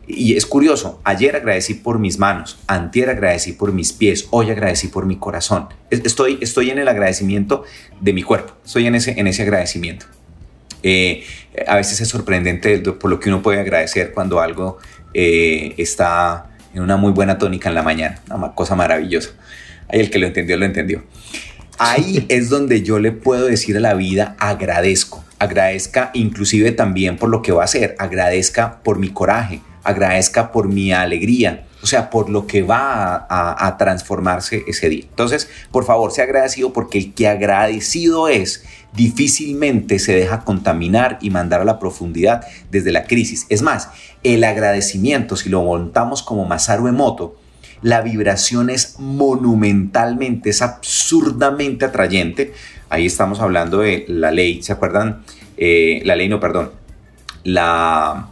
y 0.05 0.35
es 0.35 0.45
curioso, 0.45 0.99
ayer 1.05 1.35
agradecí 1.35 1.75
por 1.75 1.97
mis 1.97 2.19
manos, 2.19 2.59
antier 2.67 3.09
agradecí 3.09 3.53
por 3.53 3.71
mis 3.71 3.93
pies, 3.93 4.27
hoy 4.31 4.51
agradecí 4.51 4.89
por 4.89 5.05
mi 5.05 5.15
corazón. 5.15 5.69
Estoy, 5.89 6.39
estoy 6.41 6.71
en 6.71 6.79
el 6.79 6.87
agradecimiento 6.89 7.63
de 8.01 8.11
mi 8.11 8.21
cuerpo, 8.21 8.53
estoy 8.65 8.87
en 8.87 8.95
ese, 8.95 9.17
en 9.17 9.27
ese 9.27 9.43
agradecimiento. 9.43 10.05
Eh, 10.83 11.23
a 11.65 11.77
veces 11.77 12.01
es 12.01 12.09
sorprendente 12.09 12.77
por 12.79 13.09
lo 13.09 13.19
que 13.19 13.29
uno 13.29 13.41
puede 13.41 13.61
agradecer 13.61 14.11
cuando 14.11 14.41
algo 14.41 14.79
eh, 15.13 15.73
está 15.77 16.49
en 16.73 16.81
una 16.81 16.97
muy 16.97 17.13
buena 17.13 17.37
tónica 17.37 17.69
en 17.69 17.75
la 17.75 17.83
mañana, 17.83 18.21
una 18.29 18.53
cosa 18.53 18.75
maravillosa. 18.75 19.29
Ahí 19.87 20.01
el 20.01 20.09
que 20.09 20.19
lo 20.19 20.27
entendió, 20.27 20.57
lo 20.57 20.65
entendió. 20.65 21.03
Ahí 21.77 22.25
es 22.29 22.49
donde 22.49 22.81
yo 22.81 22.99
le 22.99 23.13
puedo 23.13 23.45
decir 23.45 23.77
a 23.77 23.79
la 23.79 23.93
vida 23.93 24.35
agradezco 24.37 25.23
agradezca 25.43 26.11
inclusive 26.13 26.71
también 26.71 27.17
por 27.17 27.29
lo 27.29 27.41
que 27.41 27.51
va 27.51 27.61
a 27.61 27.65
hacer, 27.65 27.95
agradezca 27.99 28.79
por 28.83 28.99
mi 28.99 29.09
coraje, 29.09 29.61
agradezca 29.83 30.51
por 30.51 30.67
mi 30.67 30.91
alegría, 30.91 31.65
o 31.81 31.85
sea, 31.85 32.09
por 32.09 32.29
lo 32.29 32.47
que 32.47 32.63
va 32.63 33.27
a, 33.29 33.77
transformarse 33.77 34.63
ese 34.67 34.87
día. 34.87 35.03
Entonces, 35.03 35.49
por 35.69 35.83
favor, 35.83 36.13
sea 36.13 36.23
agradecido 36.23 36.71
porque 36.71 36.97
el 36.97 37.13
que 37.13 37.27
agradecido 37.27 38.29
es, 38.29 38.63
difícilmente 38.93 39.99
se 39.99 40.13
deja 40.13 40.45
contaminar 40.45 41.17
y 41.19 41.29
mandar 41.29 41.61
a 41.61 41.65
la 41.65 41.79
profundidad 41.79 42.45
desde 42.71 42.91
la 42.91 43.03
crisis. 43.03 43.45
Es 43.49 43.61
más, 43.61 43.89
el 44.23 44.45
agradecimiento, 44.45 45.35
si 45.35 45.49
lo 45.49 45.63
montamos 45.63 46.23
como 46.23 46.45
Masaru 46.45 46.87
Emoto, 46.87 47.35
la 47.81 47.99
vibración 47.99 48.69
es 48.69 48.97
monumentalmente, 48.97 50.51
es 50.51 50.61
absurdamente 50.61 51.83
atrayente. 51.83 52.53
Ahí 52.93 53.07
estamos 53.07 53.39
hablando 53.39 53.79
de 53.79 54.05
la 54.07 54.29
ley, 54.29 54.61
¿se 54.61 54.71
acuerdan? 54.71 55.23
Eh, 55.57 56.03
la 56.05 56.15
ley, 56.15 56.29
no, 56.29 56.39
perdón. 56.39 56.69
La... 57.43 58.29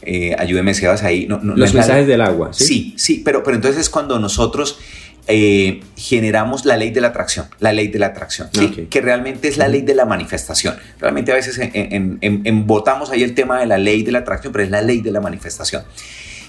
Eh, 0.00 0.34
ayúdeme, 0.38 0.72
Sebas, 0.72 1.02
ahí. 1.02 1.26
No, 1.26 1.40
Los 1.42 1.74
mensajes 1.74 2.06
del 2.06 2.22
agua. 2.22 2.54
¿sí? 2.54 2.64
sí, 2.64 2.94
sí, 2.96 3.22
pero, 3.22 3.42
pero 3.42 3.54
entonces 3.54 3.82
es 3.82 3.90
cuando 3.90 4.18
nosotros 4.18 4.78
eh, 5.26 5.82
generamos 5.94 6.64
la 6.64 6.78
ley 6.78 6.90
de 6.90 7.02
la 7.02 7.08
atracción, 7.08 7.48
la 7.60 7.74
ley 7.74 7.88
de 7.88 7.98
la 7.98 8.06
atracción, 8.06 8.48
que 8.88 9.00
realmente 9.02 9.48
es 9.48 9.58
la 9.58 9.68
ley 9.68 9.82
de 9.82 9.94
la 9.94 10.06
manifestación. 10.06 10.74
Realmente 10.98 11.30
a 11.30 11.34
veces 11.34 11.60
embotamos 11.60 13.10
ahí 13.10 13.22
el 13.22 13.34
tema 13.34 13.60
de 13.60 13.66
la 13.66 13.76
ley 13.76 14.04
de 14.04 14.12
la 14.12 14.20
atracción, 14.20 14.54
pero 14.54 14.64
es 14.64 14.70
la 14.70 14.80
ley 14.80 15.02
de 15.02 15.10
la 15.10 15.20
manifestación. 15.20 15.82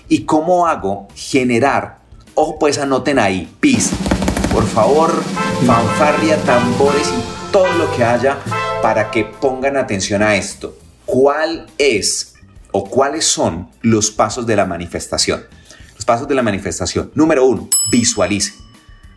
¿Y 0.08 0.24
cómo 0.24 0.66
hago 0.66 1.10
generar? 1.14 1.98
Ojo, 2.36 2.58
pues 2.58 2.78
anoten 2.78 3.20
ahí, 3.20 3.50
PIS, 3.60 3.92
por 4.54 4.68
favor, 4.68 5.12
fanfarria, 5.66 6.38
tambores 6.44 7.10
y 7.10 7.52
todo 7.52 7.74
lo 7.74 7.92
que 7.96 8.04
haya 8.04 8.38
para 8.84 9.10
que 9.10 9.26
pongan 9.26 9.78
atención 9.78 10.22
a 10.22 10.36
esto. 10.36 10.78
¿Cuál 11.06 11.66
es 11.80 12.36
o 12.72 12.84
cuáles 12.88 13.26
son 13.26 13.70
los 13.82 14.12
pasos 14.12 14.46
de 14.46 14.56
la 14.56 14.68
manifestación? 14.68 15.44
Los 15.96 16.06
pasos 16.06 16.28
de 16.28 16.36
la 16.36 16.44
manifestación. 16.44 17.12
Número 17.16 17.46
uno, 17.46 17.68
visualice. 17.92 18.54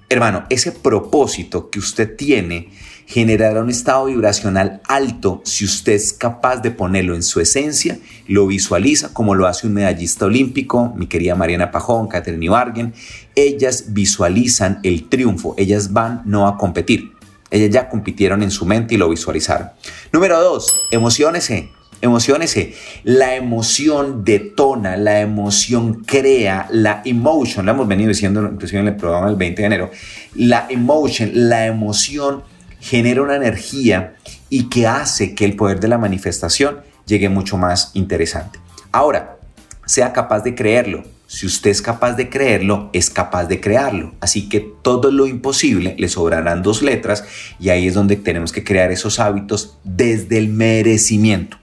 Hermano, 0.08 0.46
ese 0.48 0.72
propósito 0.72 1.68
que 1.68 1.80
usted 1.80 2.16
tiene 2.16 2.70
generará 3.06 3.62
un 3.62 3.70
estado 3.70 4.06
vibracional 4.06 4.80
alto 4.88 5.40
si 5.44 5.64
usted 5.64 5.92
es 5.92 6.12
capaz 6.12 6.56
de 6.56 6.72
ponerlo 6.72 7.14
en 7.14 7.22
su 7.22 7.40
esencia, 7.40 7.98
lo 8.26 8.48
visualiza 8.48 9.14
como 9.14 9.34
lo 9.34 9.46
hace 9.46 9.66
un 9.66 9.74
medallista 9.74 10.26
olímpico, 10.26 10.92
mi 10.96 11.06
querida 11.06 11.36
Mariana 11.36 11.70
Pajón, 11.70 12.08
Catherine 12.08 12.44
Ibarguen. 12.44 12.92
Ellas 13.36 13.86
visualizan 13.88 14.80
el 14.82 15.08
triunfo, 15.08 15.54
ellas 15.56 15.92
van 15.92 16.22
no 16.24 16.48
a 16.48 16.58
competir. 16.58 17.12
Ellas 17.48 17.70
ya 17.70 17.88
compitieron 17.88 18.42
en 18.42 18.50
su 18.50 18.66
mente 18.66 18.96
y 18.96 18.98
lo 18.98 19.08
visualizaron. 19.08 19.70
Número 20.12 20.40
dos, 20.40 20.88
emocionese. 20.90 21.70
Emocionese. 22.02 22.74
La 23.04 23.36
emoción 23.36 24.24
detona, 24.24 24.96
la 24.96 25.20
emoción 25.20 26.02
crea, 26.04 26.66
la 26.70 27.02
emotion, 27.04 27.64
lo 27.64 27.72
hemos 27.72 27.88
venido 27.88 28.08
diciendo 28.08 28.42
inclusive 28.52 28.80
en 28.80 28.88
el 28.88 28.96
programa 28.96 29.28
del 29.28 29.36
20 29.36 29.62
de 29.62 29.66
enero, 29.66 29.90
la 30.34 30.66
emotion, 30.68 31.30
la 31.32 31.66
emoción 31.66 32.42
genera 32.80 33.22
una 33.22 33.36
energía 33.36 34.16
y 34.48 34.68
que 34.68 34.86
hace 34.86 35.34
que 35.34 35.44
el 35.44 35.56
poder 35.56 35.80
de 35.80 35.88
la 35.88 35.98
manifestación 35.98 36.80
llegue 37.06 37.28
mucho 37.28 37.56
más 37.56 37.90
interesante. 37.94 38.58
Ahora, 38.92 39.38
sea 39.86 40.12
capaz 40.12 40.40
de 40.40 40.54
creerlo. 40.54 41.04
Si 41.28 41.46
usted 41.46 41.70
es 41.70 41.82
capaz 41.82 42.12
de 42.12 42.30
creerlo, 42.30 42.90
es 42.92 43.10
capaz 43.10 43.46
de 43.46 43.60
crearlo. 43.60 44.14
Así 44.20 44.48
que 44.48 44.60
todo 44.60 45.10
lo 45.10 45.26
imposible 45.26 45.96
le 45.98 46.08
sobrarán 46.08 46.62
dos 46.62 46.82
letras 46.82 47.24
y 47.58 47.70
ahí 47.70 47.88
es 47.88 47.94
donde 47.94 48.16
tenemos 48.16 48.52
que 48.52 48.62
crear 48.62 48.92
esos 48.92 49.18
hábitos 49.18 49.78
desde 49.82 50.38
el 50.38 50.48
merecimiento. 50.48 51.56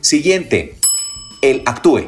Siguiente, 0.00 0.76
el 1.42 1.62
actúe, 1.66 2.04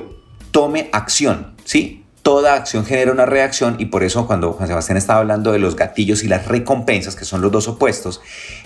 tome 0.50 0.88
acción, 0.92 1.54
¿sí? 1.64 1.99
Toda 2.22 2.54
acción 2.54 2.84
genera 2.84 3.12
una 3.12 3.24
reacción 3.24 3.76
y 3.78 3.86
por 3.86 4.02
eso 4.02 4.26
cuando 4.26 4.52
Juan 4.52 4.68
Sebastián 4.68 4.98
estaba 4.98 5.20
hablando 5.20 5.52
de 5.52 5.58
los 5.58 5.74
gatillos 5.74 6.22
y 6.22 6.28
las 6.28 6.46
recompensas, 6.46 7.16
que 7.16 7.24
son 7.24 7.40
los 7.40 7.50
dos 7.50 7.66
opuestos, 7.66 8.20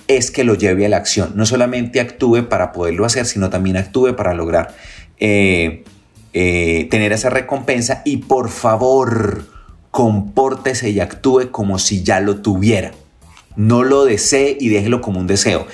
es 0.09 0.33
que 0.33 0.43
lo 0.43 0.55
lleve 0.55 0.87
a 0.87 0.89
la 0.89 0.97
acción. 0.97 1.33
No 1.37 1.47
solamente 1.47 2.01
actúe 2.01 2.49
para 2.49 2.73
poderlo 2.73 3.05
hacer, 3.05 3.27
sino 3.27 3.51
también 3.51 3.77
actúe 3.77 4.17
para 4.17 4.35
lograr 4.35 4.75
eh, 5.19 5.85
eh, 6.33 6.89
tener 6.91 7.13
esa 7.13 7.31
recompensa 7.31 8.03
y 8.05 8.17
por 8.17 8.49
favor, 8.49 9.45
compórtese 9.93 10.91
y 10.91 10.99
actúe 10.99 11.53
como 11.53 11.79
si 11.79 12.03
ya 12.03 12.19
lo 12.19 12.43
tuviera. 12.43 12.91
No 13.55 13.85
lo 13.85 14.05
desee 14.05 14.57
y 14.59 14.69
déjelo 14.69 15.01
como 15.01 15.21
un 15.21 15.29
deseo. 15.29 15.69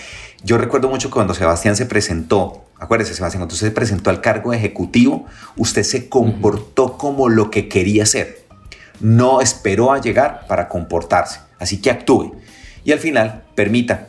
Yo 0.45 0.59
recuerdo 0.59 0.91
mucho 0.91 1.11
cuando 1.11 1.33
Sebastián 1.33 1.77
se 1.77 1.87
presentó 1.87 2.65
Acuérdese, 2.81 3.13
Sebastián, 3.15 3.43
cuando 3.43 3.55
usted 3.55 3.67
se 3.69 3.75
presentó 3.75 4.09
al 4.09 4.23
cargo 4.23 4.55
ejecutivo, 4.55 5.27
usted 5.59 5.83
se 5.83 6.09
comportó 6.09 6.97
como 6.97 7.29
lo 7.29 7.51
que 7.51 7.69
quería 7.69 8.07
ser. 8.07 8.47
No 9.01 9.43
esperó 9.43 9.93
a 9.93 10.01
llegar 10.01 10.47
para 10.49 10.69
comportarse. 10.69 11.41
Así 11.59 11.83
que 11.83 11.91
actúe. 11.91 12.35
Y 12.83 12.93
al 12.93 12.99
final, 12.99 13.45
permita. 13.55 14.09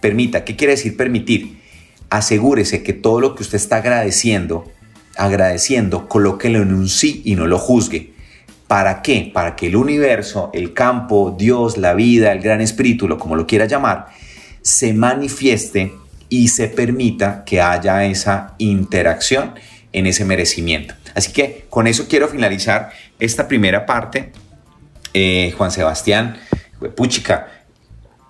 Permita. 0.00 0.44
¿Qué 0.44 0.54
quiere 0.54 0.74
decir 0.74 0.96
permitir? 0.96 1.60
Asegúrese 2.10 2.84
que 2.84 2.92
todo 2.92 3.20
lo 3.20 3.34
que 3.34 3.42
usted 3.42 3.56
está 3.56 3.76
agradeciendo, 3.78 4.70
agradeciendo, 5.16 6.08
colóquelo 6.08 6.62
en 6.62 6.72
un 6.74 6.88
sí 6.88 7.22
y 7.24 7.34
no 7.34 7.48
lo 7.48 7.58
juzgue. 7.58 8.12
¿Para 8.68 9.02
qué? 9.02 9.32
Para 9.34 9.56
que 9.56 9.66
el 9.66 9.74
universo, 9.74 10.50
el 10.54 10.74
campo, 10.74 11.34
Dios, 11.36 11.76
la 11.76 11.94
vida, 11.94 12.30
el 12.30 12.40
gran 12.40 12.60
espíritu, 12.60 13.08
lo 13.08 13.18
como 13.18 13.34
lo 13.34 13.48
quiera 13.48 13.66
llamar, 13.66 14.06
se 14.60 14.94
manifieste 14.94 15.92
y 16.32 16.48
se 16.48 16.68
permita 16.68 17.44
que 17.44 17.60
haya 17.60 18.06
esa 18.06 18.54
interacción 18.56 19.52
en 19.92 20.06
ese 20.06 20.24
merecimiento. 20.24 20.94
Así 21.14 21.30
que 21.30 21.66
con 21.68 21.86
eso 21.86 22.06
quiero 22.08 22.26
finalizar 22.26 22.88
esta 23.20 23.48
primera 23.48 23.84
parte. 23.84 24.32
Eh, 25.12 25.52
Juan 25.58 25.70
Sebastián, 25.70 26.38
puchica, 26.96 27.48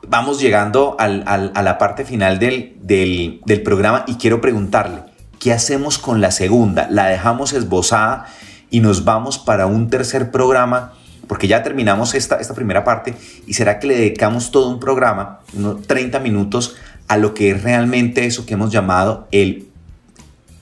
vamos 0.09 0.41
llegando 0.41 0.97
a 0.99 1.07
la 1.07 1.79
parte 1.79 2.05
final 2.05 2.41
del, 2.41 3.41
programa 3.65 4.03
y 4.09 4.17
quiero 4.17 4.41
preguntarle, 4.41 5.03
¿qué 5.39 5.53
hacemos 5.53 5.99
con 5.99 6.21
la 6.21 6.33
segunda? 6.33 6.89
¿La 6.91 7.07
dejamos 7.07 7.53
esbozada 7.53 8.27
y 8.69 8.81
nos 8.81 9.05
vamos 9.05 9.39
para 9.39 9.67
un 9.67 9.91
tercer 9.91 10.33
programa? 10.33 10.95
porque 11.29 11.49
ya 11.49 11.63
terminamos 11.63 12.15
esta, 12.15 12.37
esta 12.41 12.53
primera 12.53 12.85
parte 12.85 13.15
y 13.47 13.55
será 13.55 13.79
que 13.79 13.87
le 13.87 13.97
dedicamos 13.97 14.51
todo 14.51 14.69
un 14.69 14.79
programa, 14.79 15.39
unos 15.55 15.81
30 15.87 16.19
minutos, 16.19 16.77
a 17.13 17.19
lo 17.19 17.35
que 17.35 17.51
es 17.51 17.63
realmente 17.63 18.25
eso 18.25 18.47
que 18.47 18.55
hemos 18.55 18.73
llamado 18.73 19.29
el, 19.33 19.67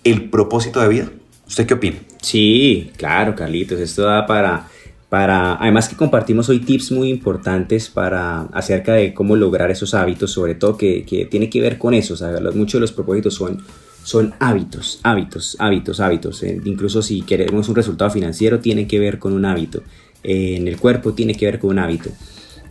el 0.03 0.31
propósito 0.31 0.81
de 0.81 0.89
vida. 0.89 1.09
¿Usted 1.47 1.65
qué 1.65 1.75
opina? 1.75 1.99
Sí, 2.21 2.91
claro, 2.97 3.37
Carlitos, 3.37 3.79
esto 3.79 4.03
da 4.03 4.27
para, 4.27 4.67
para, 5.09 5.55
además 5.55 5.89
que 5.89 5.95
compartimos 5.95 6.49
hoy 6.49 6.59
tips 6.59 6.91
muy 6.91 7.09
importantes 7.09 7.89
para 7.89 8.49
acerca 8.53 8.95
de 8.95 9.15
cómo 9.15 9.37
lograr 9.37 9.71
esos 9.71 9.95
hábitos, 9.95 10.33
sobre 10.33 10.57
todo 10.57 10.77
que, 10.77 11.05
que 11.05 11.25
tiene 11.27 11.49
que 11.49 11.61
ver 11.61 11.79
con 11.79 11.95
eso, 11.95 12.17
muchos 12.57 12.73
de 12.73 12.81
los 12.81 12.91
propósitos 12.91 13.35
son, 13.35 13.63
son 14.03 14.35
hábitos, 14.41 14.99
hábitos, 15.05 15.57
hábitos, 15.61 16.01
hábitos, 16.01 16.43
eh, 16.43 16.61
incluso 16.65 17.01
si 17.01 17.23
queremos 17.23 17.69
un 17.69 17.77
resultado 17.77 18.11
financiero 18.11 18.59
tiene 18.59 18.89
que 18.89 18.99
ver 18.99 19.21
con 19.21 19.35
un 19.35 19.45
hábito, 19.45 19.85
eh, 20.25 20.57
en 20.57 20.67
el 20.67 20.79
cuerpo 20.79 21.13
tiene 21.13 21.37
que 21.37 21.47
ver 21.47 21.61
con 21.61 21.71
un 21.71 21.79
hábito. 21.79 22.11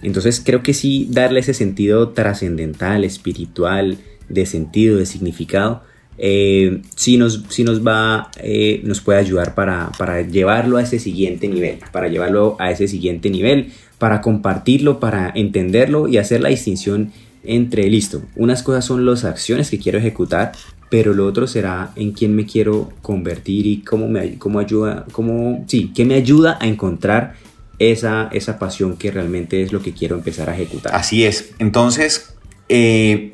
Entonces 0.02 0.42
creo 0.44 0.64
que 0.64 0.74
sí 0.74 1.08
darle 1.10 1.42
ese 1.42 1.54
sentido 1.54 2.10
trascendental, 2.10 3.04
espiritual, 3.04 3.98
de 4.30 4.46
sentido, 4.46 4.98
de 4.98 5.06
significado, 5.06 5.84
eh, 6.22 6.82
sí, 6.96 7.18
nos, 7.18 7.58
nos 7.60 7.86
va, 7.86 8.30
eh, 8.42 8.82
nos 8.84 9.00
puede 9.00 9.20
ayudar 9.20 9.56
para, 9.56 9.90
para 9.98 10.22
llevarlo 10.22 10.78
a 10.78 10.84
ese 10.84 11.00
siguiente 11.00 11.48
nivel, 11.48 11.80
para 11.94 12.10
llevarlo 12.10 12.58
a 12.60 12.72
ese 12.72 12.90
siguiente 12.90 13.30
nivel, 13.30 13.72
para 13.98 14.20
compartirlo, 14.20 15.00
para 15.00 15.32
entenderlo 15.34 16.10
y 16.10 16.18
hacer 16.18 16.42
la 16.42 16.50
distinción 16.50 17.14
entre, 17.46 17.90
listo, 17.90 18.22
unas 18.36 18.64
cosas 18.64 18.84
son 18.84 19.06
las 19.06 19.24
acciones 19.24 19.70
que 19.70 19.80
quiero 19.80 19.98
ejecutar, 19.98 20.52
pero 20.90 21.14
lo 21.14 21.26
otro 21.26 21.48
será 21.48 21.94
en 21.96 22.12
quién 22.12 22.36
me 22.36 22.46
quiero 22.46 22.90
convertir 23.02 23.66
y 23.66 23.78
cómo 23.82 24.10
me 24.10 24.38
cómo 24.38 24.60
ayuda, 24.60 25.06
cómo, 25.14 25.64
sí, 25.68 25.92
qué 25.96 26.04
me 26.04 26.16
ayuda 26.16 26.58
a 26.60 26.68
encontrar 26.68 27.36
esa, 27.80 28.30
esa 28.32 28.60
pasión 28.60 28.98
que 28.98 29.12
realmente 29.12 29.64
es 29.64 29.72
lo 29.72 29.82
que 29.82 29.94
quiero 29.94 30.16
empezar 30.16 30.50
a 30.50 30.54
ejecutar. 30.54 30.96
Así 30.96 31.26
es. 31.26 31.52
Entonces, 31.60 32.36
eh, 32.68 33.32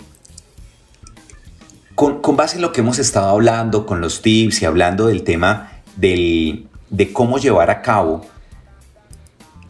con, 1.96 2.22
base 2.36 2.58
en 2.58 2.62
lo 2.62 2.72
que 2.72 2.82
hemos 2.82 3.00
estado 3.00 3.30
hablando, 3.30 3.86
con 3.86 4.02
los 4.02 4.22
tips 4.22 4.62
y 4.62 4.66
hablando 4.66 5.08
del 5.08 5.24
tema 5.24 5.72
de 5.98 6.68
cómo 7.14 7.38
llevar 7.38 7.70
a 7.70 7.82
cabo 7.82 8.26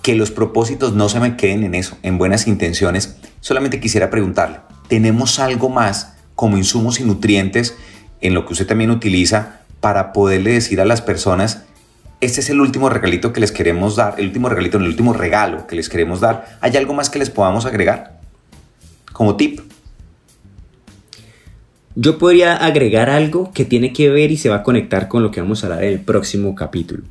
que 0.02 0.16
los 0.16 0.30
propósitos 0.30 0.94
no 0.94 1.10
se 1.10 1.20
me 1.20 1.36
queden 1.36 1.64
en 1.64 1.74
eso, 1.74 1.98
en 2.04 2.20
buenas 2.20 2.46
intenciones, 2.46 3.18
solamente 3.40 3.80
quisiera 3.80 4.12
preguntarle, 4.12 4.60
¿tenemos 4.88 5.40
algo 5.40 5.70
más 5.70 6.14
como 6.36 6.58
insumos 6.58 7.00
y 7.00 7.04
nutrientes 7.04 7.76
en 8.22 8.36
lo 8.36 8.46
que 8.46 8.54
usted 8.54 8.68
también 8.68 8.92
utiliza 8.92 9.62
para 9.80 10.14
poderle 10.14 10.52
decir 10.52 10.80
a 10.80 10.86
las 10.86 11.02
personas 11.02 11.64
este 12.21 12.41
es 12.41 12.49
el 12.49 12.62
último 12.62 12.89
regalito 12.89 13.34
que 13.34 13.39
les 13.39 13.51
queremos 13.51 13.95
dar, 13.95 14.15
el 14.17 14.28
último 14.28 14.49
regalito, 14.49 14.78
el 14.78 14.86
último 14.86 15.13
regalo 15.13 15.67
que 15.67 15.75
les 15.75 15.89
queremos 15.89 16.21
dar. 16.21 16.58
¿Hay 16.62 16.75
algo 16.78 16.93
más 16.93 17.10
que 17.10 17.19
les 17.19 17.30
podamos 17.30 17.65
agregar 17.65 18.19
como 19.12 19.36
tip? 19.36 19.60
Yo 21.95 22.17
podría 22.17 22.58
agregar 22.58 23.10
algo 23.10 23.51
que 23.54 23.63
tiene 23.63 23.93
que 23.93 24.10
ver 24.10 24.32
y 24.32 24.38
se 24.38 24.49
va 24.49 24.58
a 24.58 24.63
conectar 24.63 25.08
con 25.08 25.23
lo 25.23 25.32
que 25.32 25.39
vamos 25.39 25.63
a 25.63 25.67
hablar 25.67 25.84
en 25.86 25.93
el 25.93 26.01
próximo 26.01 26.54
capítulo, 26.54 27.04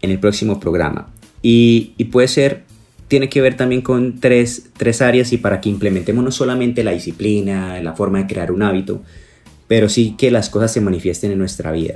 en 0.00 0.10
el 0.10 0.20
próximo 0.20 0.60
programa. 0.60 1.08
Y, 1.42 2.04
puede 2.12 2.28
ser, 2.28 2.62
tiene 3.08 3.28
que 3.28 3.40
ver 3.40 3.56
también 3.56 3.82
con 3.82 4.20
tres, 4.20 4.70
tres 4.76 5.02
áreas 5.02 5.32
y 5.32 5.38
para 5.38 5.60
que 5.60 5.68
implementemos 5.68 6.24
no 6.24 6.30
solamente 6.30 6.84
la 6.84 6.92
disciplina, 6.92 7.80
la 7.82 7.94
forma 7.94 8.18
de 8.18 8.26
crear 8.26 8.52
un 8.52 8.62
hábito, 8.62 9.02
pero 9.66 9.88
sí 9.88 10.14
que 10.16 10.30
las 10.30 10.50
cosas 10.50 10.72
se 10.72 10.80
manifiesten 10.80 11.32
en 11.32 11.38
nuestra 11.38 11.72
vida. 11.72 11.94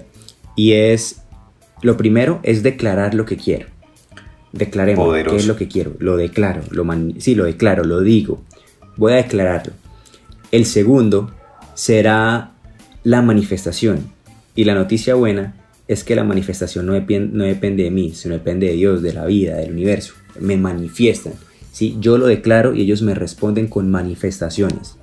Y 0.56 0.72
es, 0.72 1.22
lo 1.82 1.96
primero 1.96 2.40
es 2.42 2.62
declarar 2.62 3.14
lo 3.14 3.24
que 3.24 3.36
quiero. 3.36 3.66
Declaremos 4.52 5.14
qué 5.28 5.36
es 5.36 5.46
lo 5.46 5.56
que 5.56 5.68
quiero. 5.68 5.94
Lo 5.98 6.16
declaro, 6.16 6.62
lo 6.70 6.84
sí, 7.18 7.34
lo 7.34 7.44
declaro, 7.44 7.84
lo 7.84 8.00
digo. 8.00 8.42
Voy 8.96 9.12
a 9.12 9.16
declararlo. 9.16 9.72
El 10.50 10.66
segundo 10.66 11.30
será 11.74 12.52
la 13.04 13.22
manifestación. 13.22 14.10
Y 14.56 14.64
la 14.64 14.74
noticia 14.74 15.14
buena 15.14 15.54
es 15.86 16.04
que 16.04 16.16
la 16.16 16.24
manifestación 16.24 16.86
no, 16.86 16.92
no 16.92 17.44
depende 17.44 17.84
de 17.84 17.90
mí, 17.90 18.12
sino 18.14 18.34
depende 18.34 18.66
de 18.66 18.74
Dios, 18.74 19.02
de 19.02 19.12
la 19.12 19.26
vida, 19.26 19.56
del 19.56 19.72
universo. 19.72 20.14
Me 20.38 20.56
manifiestan. 20.56 21.34
¿sí? 21.72 21.96
Yo 22.00 22.18
lo 22.18 22.26
declaro 22.26 22.74
y 22.74 22.82
ellos 22.82 23.02
me 23.02 23.14
responden 23.14 23.68
con 23.68 23.90
manifestaciones. 23.90 24.96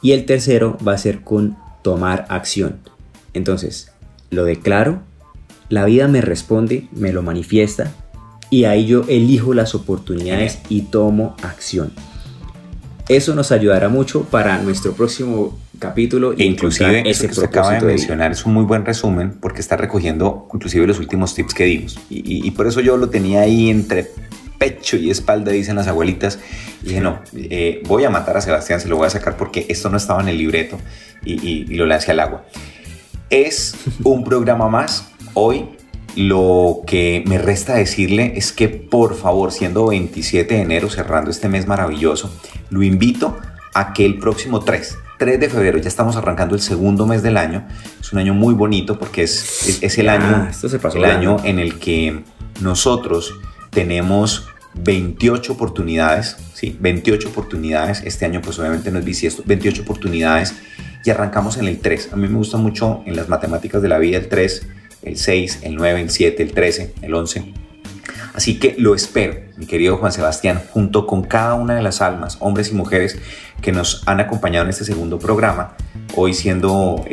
Y 0.00 0.12
el 0.12 0.24
tercero 0.24 0.78
va 0.86 0.94
a 0.94 0.98
ser 0.98 1.20
con 1.22 1.56
tomar 1.82 2.26
acción. 2.28 2.76
Entonces, 3.34 3.92
lo 4.30 4.44
declaro, 4.44 5.02
la 5.68 5.84
vida 5.84 6.08
me 6.08 6.20
responde, 6.20 6.88
me 6.92 7.12
lo 7.12 7.22
manifiesta 7.22 7.92
y 8.50 8.64
ahí 8.64 8.86
yo 8.86 9.04
elijo 9.08 9.54
las 9.54 9.74
oportunidades 9.74 10.60
y 10.68 10.82
tomo 10.82 11.36
acción. 11.42 11.92
Eso 13.08 13.34
nos 13.34 13.52
ayudará 13.52 13.88
mucho 13.88 14.24
para 14.24 14.58
nuestro 14.58 14.92
próximo 14.92 15.58
capítulo. 15.78 16.34
E 16.36 16.44
inclusive 16.44 17.08
ese 17.08 17.28
que 17.28 17.44
acaba 17.44 17.72
de 17.72 17.80
mencionar 17.80 18.32
es 18.32 18.44
un 18.44 18.52
muy 18.52 18.64
buen 18.64 18.84
resumen 18.84 19.32
porque 19.40 19.60
está 19.60 19.76
recogiendo 19.76 20.48
inclusive 20.52 20.86
los 20.86 20.98
últimos 20.98 21.34
tips 21.34 21.54
que 21.54 21.64
dimos. 21.64 21.98
Y, 22.10 22.50
por 22.50 22.66
eso 22.66 22.80
yo 22.80 22.96
lo 22.96 23.08
tenía 23.08 23.40
ahí 23.40 23.70
entre 23.70 24.10
pecho 24.58 24.96
y 24.96 25.10
espalda, 25.10 25.52
dicen 25.52 25.76
las 25.76 25.88
abuelitas. 25.88 26.38
Y 26.82 26.88
dije, 26.88 27.00
no, 27.00 27.20
eh, 27.34 27.82
voy 27.86 28.04
a 28.04 28.10
matar 28.10 28.36
a 28.36 28.40
Sebastián, 28.42 28.80
se 28.80 28.88
lo 28.88 28.96
voy 28.96 29.06
a 29.06 29.10
sacar 29.10 29.36
porque 29.36 29.64
esto 29.68 29.88
no 29.88 29.96
estaba 29.96 30.20
en 30.20 30.28
el 30.28 30.36
libreto 30.36 30.78
y, 31.24 31.64
y 31.70 31.76
lo 31.76 31.86
lancé 31.86 32.10
al 32.10 32.20
agua. 32.20 32.44
Es 33.30 33.74
un 34.04 34.24
programa 34.24 34.68
más. 34.68 35.12
Hoy 35.40 35.66
lo 36.16 36.80
que 36.84 37.22
me 37.28 37.38
resta 37.38 37.74
decirle 37.76 38.32
es 38.34 38.50
que 38.50 38.68
por 38.68 39.14
favor, 39.14 39.52
siendo 39.52 39.86
27 39.86 40.52
de 40.52 40.62
enero, 40.62 40.90
cerrando 40.90 41.30
este 41.30 41.48
mes 41.48 41.68
maravilloso, 41.68 42.28
lo 42.70 42.82
invito 42.82 43.36
a 43.72 43.92
que 43.92 44.04
el 44.04 44.18
próximo 44.18 44.58
3, 44.58 44.98
3 45.16 45.38
de 45.38 45.48
febrero, 45.48 45.78
ya 45.78 45.86
estamos 45.86 46.16
arrancando 46.16 46.56
el 46.56 46.60
segundo 46.60 47.06
mes 47.06 47.22
del 47.22 47.36
año, 47.36 47.68
es 48.00 48.12
un 48.12 48.18
año 48.18 48.34
muy 48.34 48.52
bonito 48.52 48.98
porque 48.98 49.22
es, 49.22 49.78
es, 49.80 49.96
el, 49.98 50.08
año, 50.08 50.48
el 50.94 51.04
año 51.04 51.36
en 51.44 51.60
el 51.60 51.78
que 51.78 52.24
nosotros 52.60 53.32
tenemos 53.70 54.48
28 54.74 55.52
oportunidades, 55.52 56.36
¿sí? 56.52 56.76
28 56.80 57.28
oportunidades, 57.28 58.02
este 58.04 58.24
año 58.24 58.40
pues 58.42 58.58
obviamente 58.58 58.90
no 58.90 58.98
es 58.98 59.04
bisiesto, 59.04 59.44
28 59.46 59.82
oportunidades 59.82 60.56
y 61.04 61.10
arrancamos 61.10 61.58
en 61.58 61.68
el 61.68 61.78
3. 61.78 62.12
A 62.12 62.16
mí 62.16 62.26
me 62.26 62.38
gusta 62.38 62.56
mucho 62.56 63.04
en 63.06 63.14
las 63.14 63.28
matemáticas 63.28 63.80
de 63.80 63.88
la 63.88 63.98
vida 63.98 64.18
el 64.18 64.28
3 64.28 64.66
el 65.08 65.16
6, 65.16 65.60
el 65.62 65.76
9, 65.76 66.00
el 66.02 66.10
7, 66.10 66.42
el 66.42 66.52
13, 66.52 66.94
el 67.02 67.14
11. 67.14 67.52
Así 68.34 68.58
que 68.58 68.74
lo 68.78 68.94
espero, 68.94 69.34
mi 69.56 69.66
querido 69.66 69.96
Juan 69.96 70.12
Sebastián, 70.12 70.62
junto 70.70 71.06
con 71.06 71.22
cada 71.22 71.54
una 71.54 71.74
de 71.74 71.82
las 71.82 72.00
almas, 72.00 72.36
hombres 72.40 72.70
y 72.70 72.74
mujeres 72.74 73.18
que 73.60 73.72
nos 73.72 74.02
han 74.06 74.20
acompañado 74.20 74.64
en 74.64 74.70
este 74.70 74.84
segundo 74.84 75.18
programa, 75.18 75.76
hoy 76.14 76.34
siendo 76.34 77.04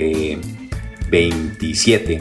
27 1.10 2.13
eh, 2.13 2.19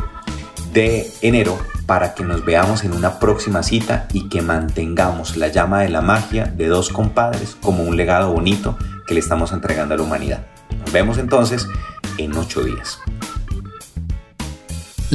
de 0.73 1.07
enero, 1.21 1.59
para 1.87 2.15
que 2.15 2.25
nos 2.25 2.45
veamos 2.45 2.85
en 2.85 2.93
una 2.93 3.19
próxima 3.19 3.63
cita 3.63 4.09
y 4.13 4.29
que 4.29 4.41
mantengamos 4.41 5.37
la 5.37 5.49
llama 5.49 5.83
de 5.83 5.91
la 5.91 6.01
magia 6.01 6.47
de 6.47 6.69
dos 6.69 6.89
compadres 6.89 7.57
como 7.61 7.83
un 7.83 7.97
legado 7.97 8.33
bonito 8.33 8.79
que 9.07 9.15
le 9.15 9.21
estamos 9.21 9.53
entregando 9.53 9.95
a 9.95 9.99
la 9.99 10.03
humanidad. 10.03 10.47
Nos 10.79 10.93
vemos 10.93 11.19
entonces 11.19 11.69
en 12.17 12.35
ocho 12.37 12.65
días. 12.65 13.01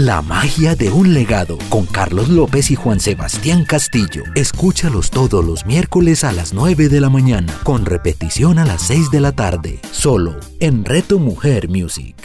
La 0.06 0.22
magia 0.22 0.76
de 0.76 0.90
un 0.90 1.14
legado 1.14 1.58
con 1.68 1.86
Carlos 1.86 2.30
López 2.30 2.72
y 2.72 2.76
Juan 2.76 3.02
Sebastián 3.02 3.66
Castillo. 3.66 4.24
Escúchalos 4.34 5.12
todos 5.12 5.44
los 5.44 5.66
miércoles 5.66 6.24
a 6.24 6.32
las 6.32 6.54
9 6.54 6.88
de 6.88 7.02
la 7.02 7.10
mañana, 7.10 7.54
con 7.66 7.86
repetición 7.86 8.60
a 8.60 8.66
las 8.66 8.82
6 8.84 9.12
de 9.12 9.20
la 9.20 9.34
tarde, 9.34 9.82
solo 9.92 10.38
en 10.62 10.86
Reto 10.86 11.20
Mujer 11.20 11.68
Music. 11.68 12.16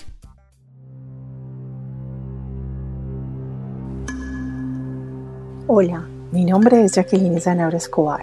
Hola, 5.66 6.06
mi 6.30 6.44
nombre 6.44 6.84
es 6.84 6.92
Jacqueline 6.92 7.40
Zanabra 7.40 7.78
Escobar. 7.78 8.22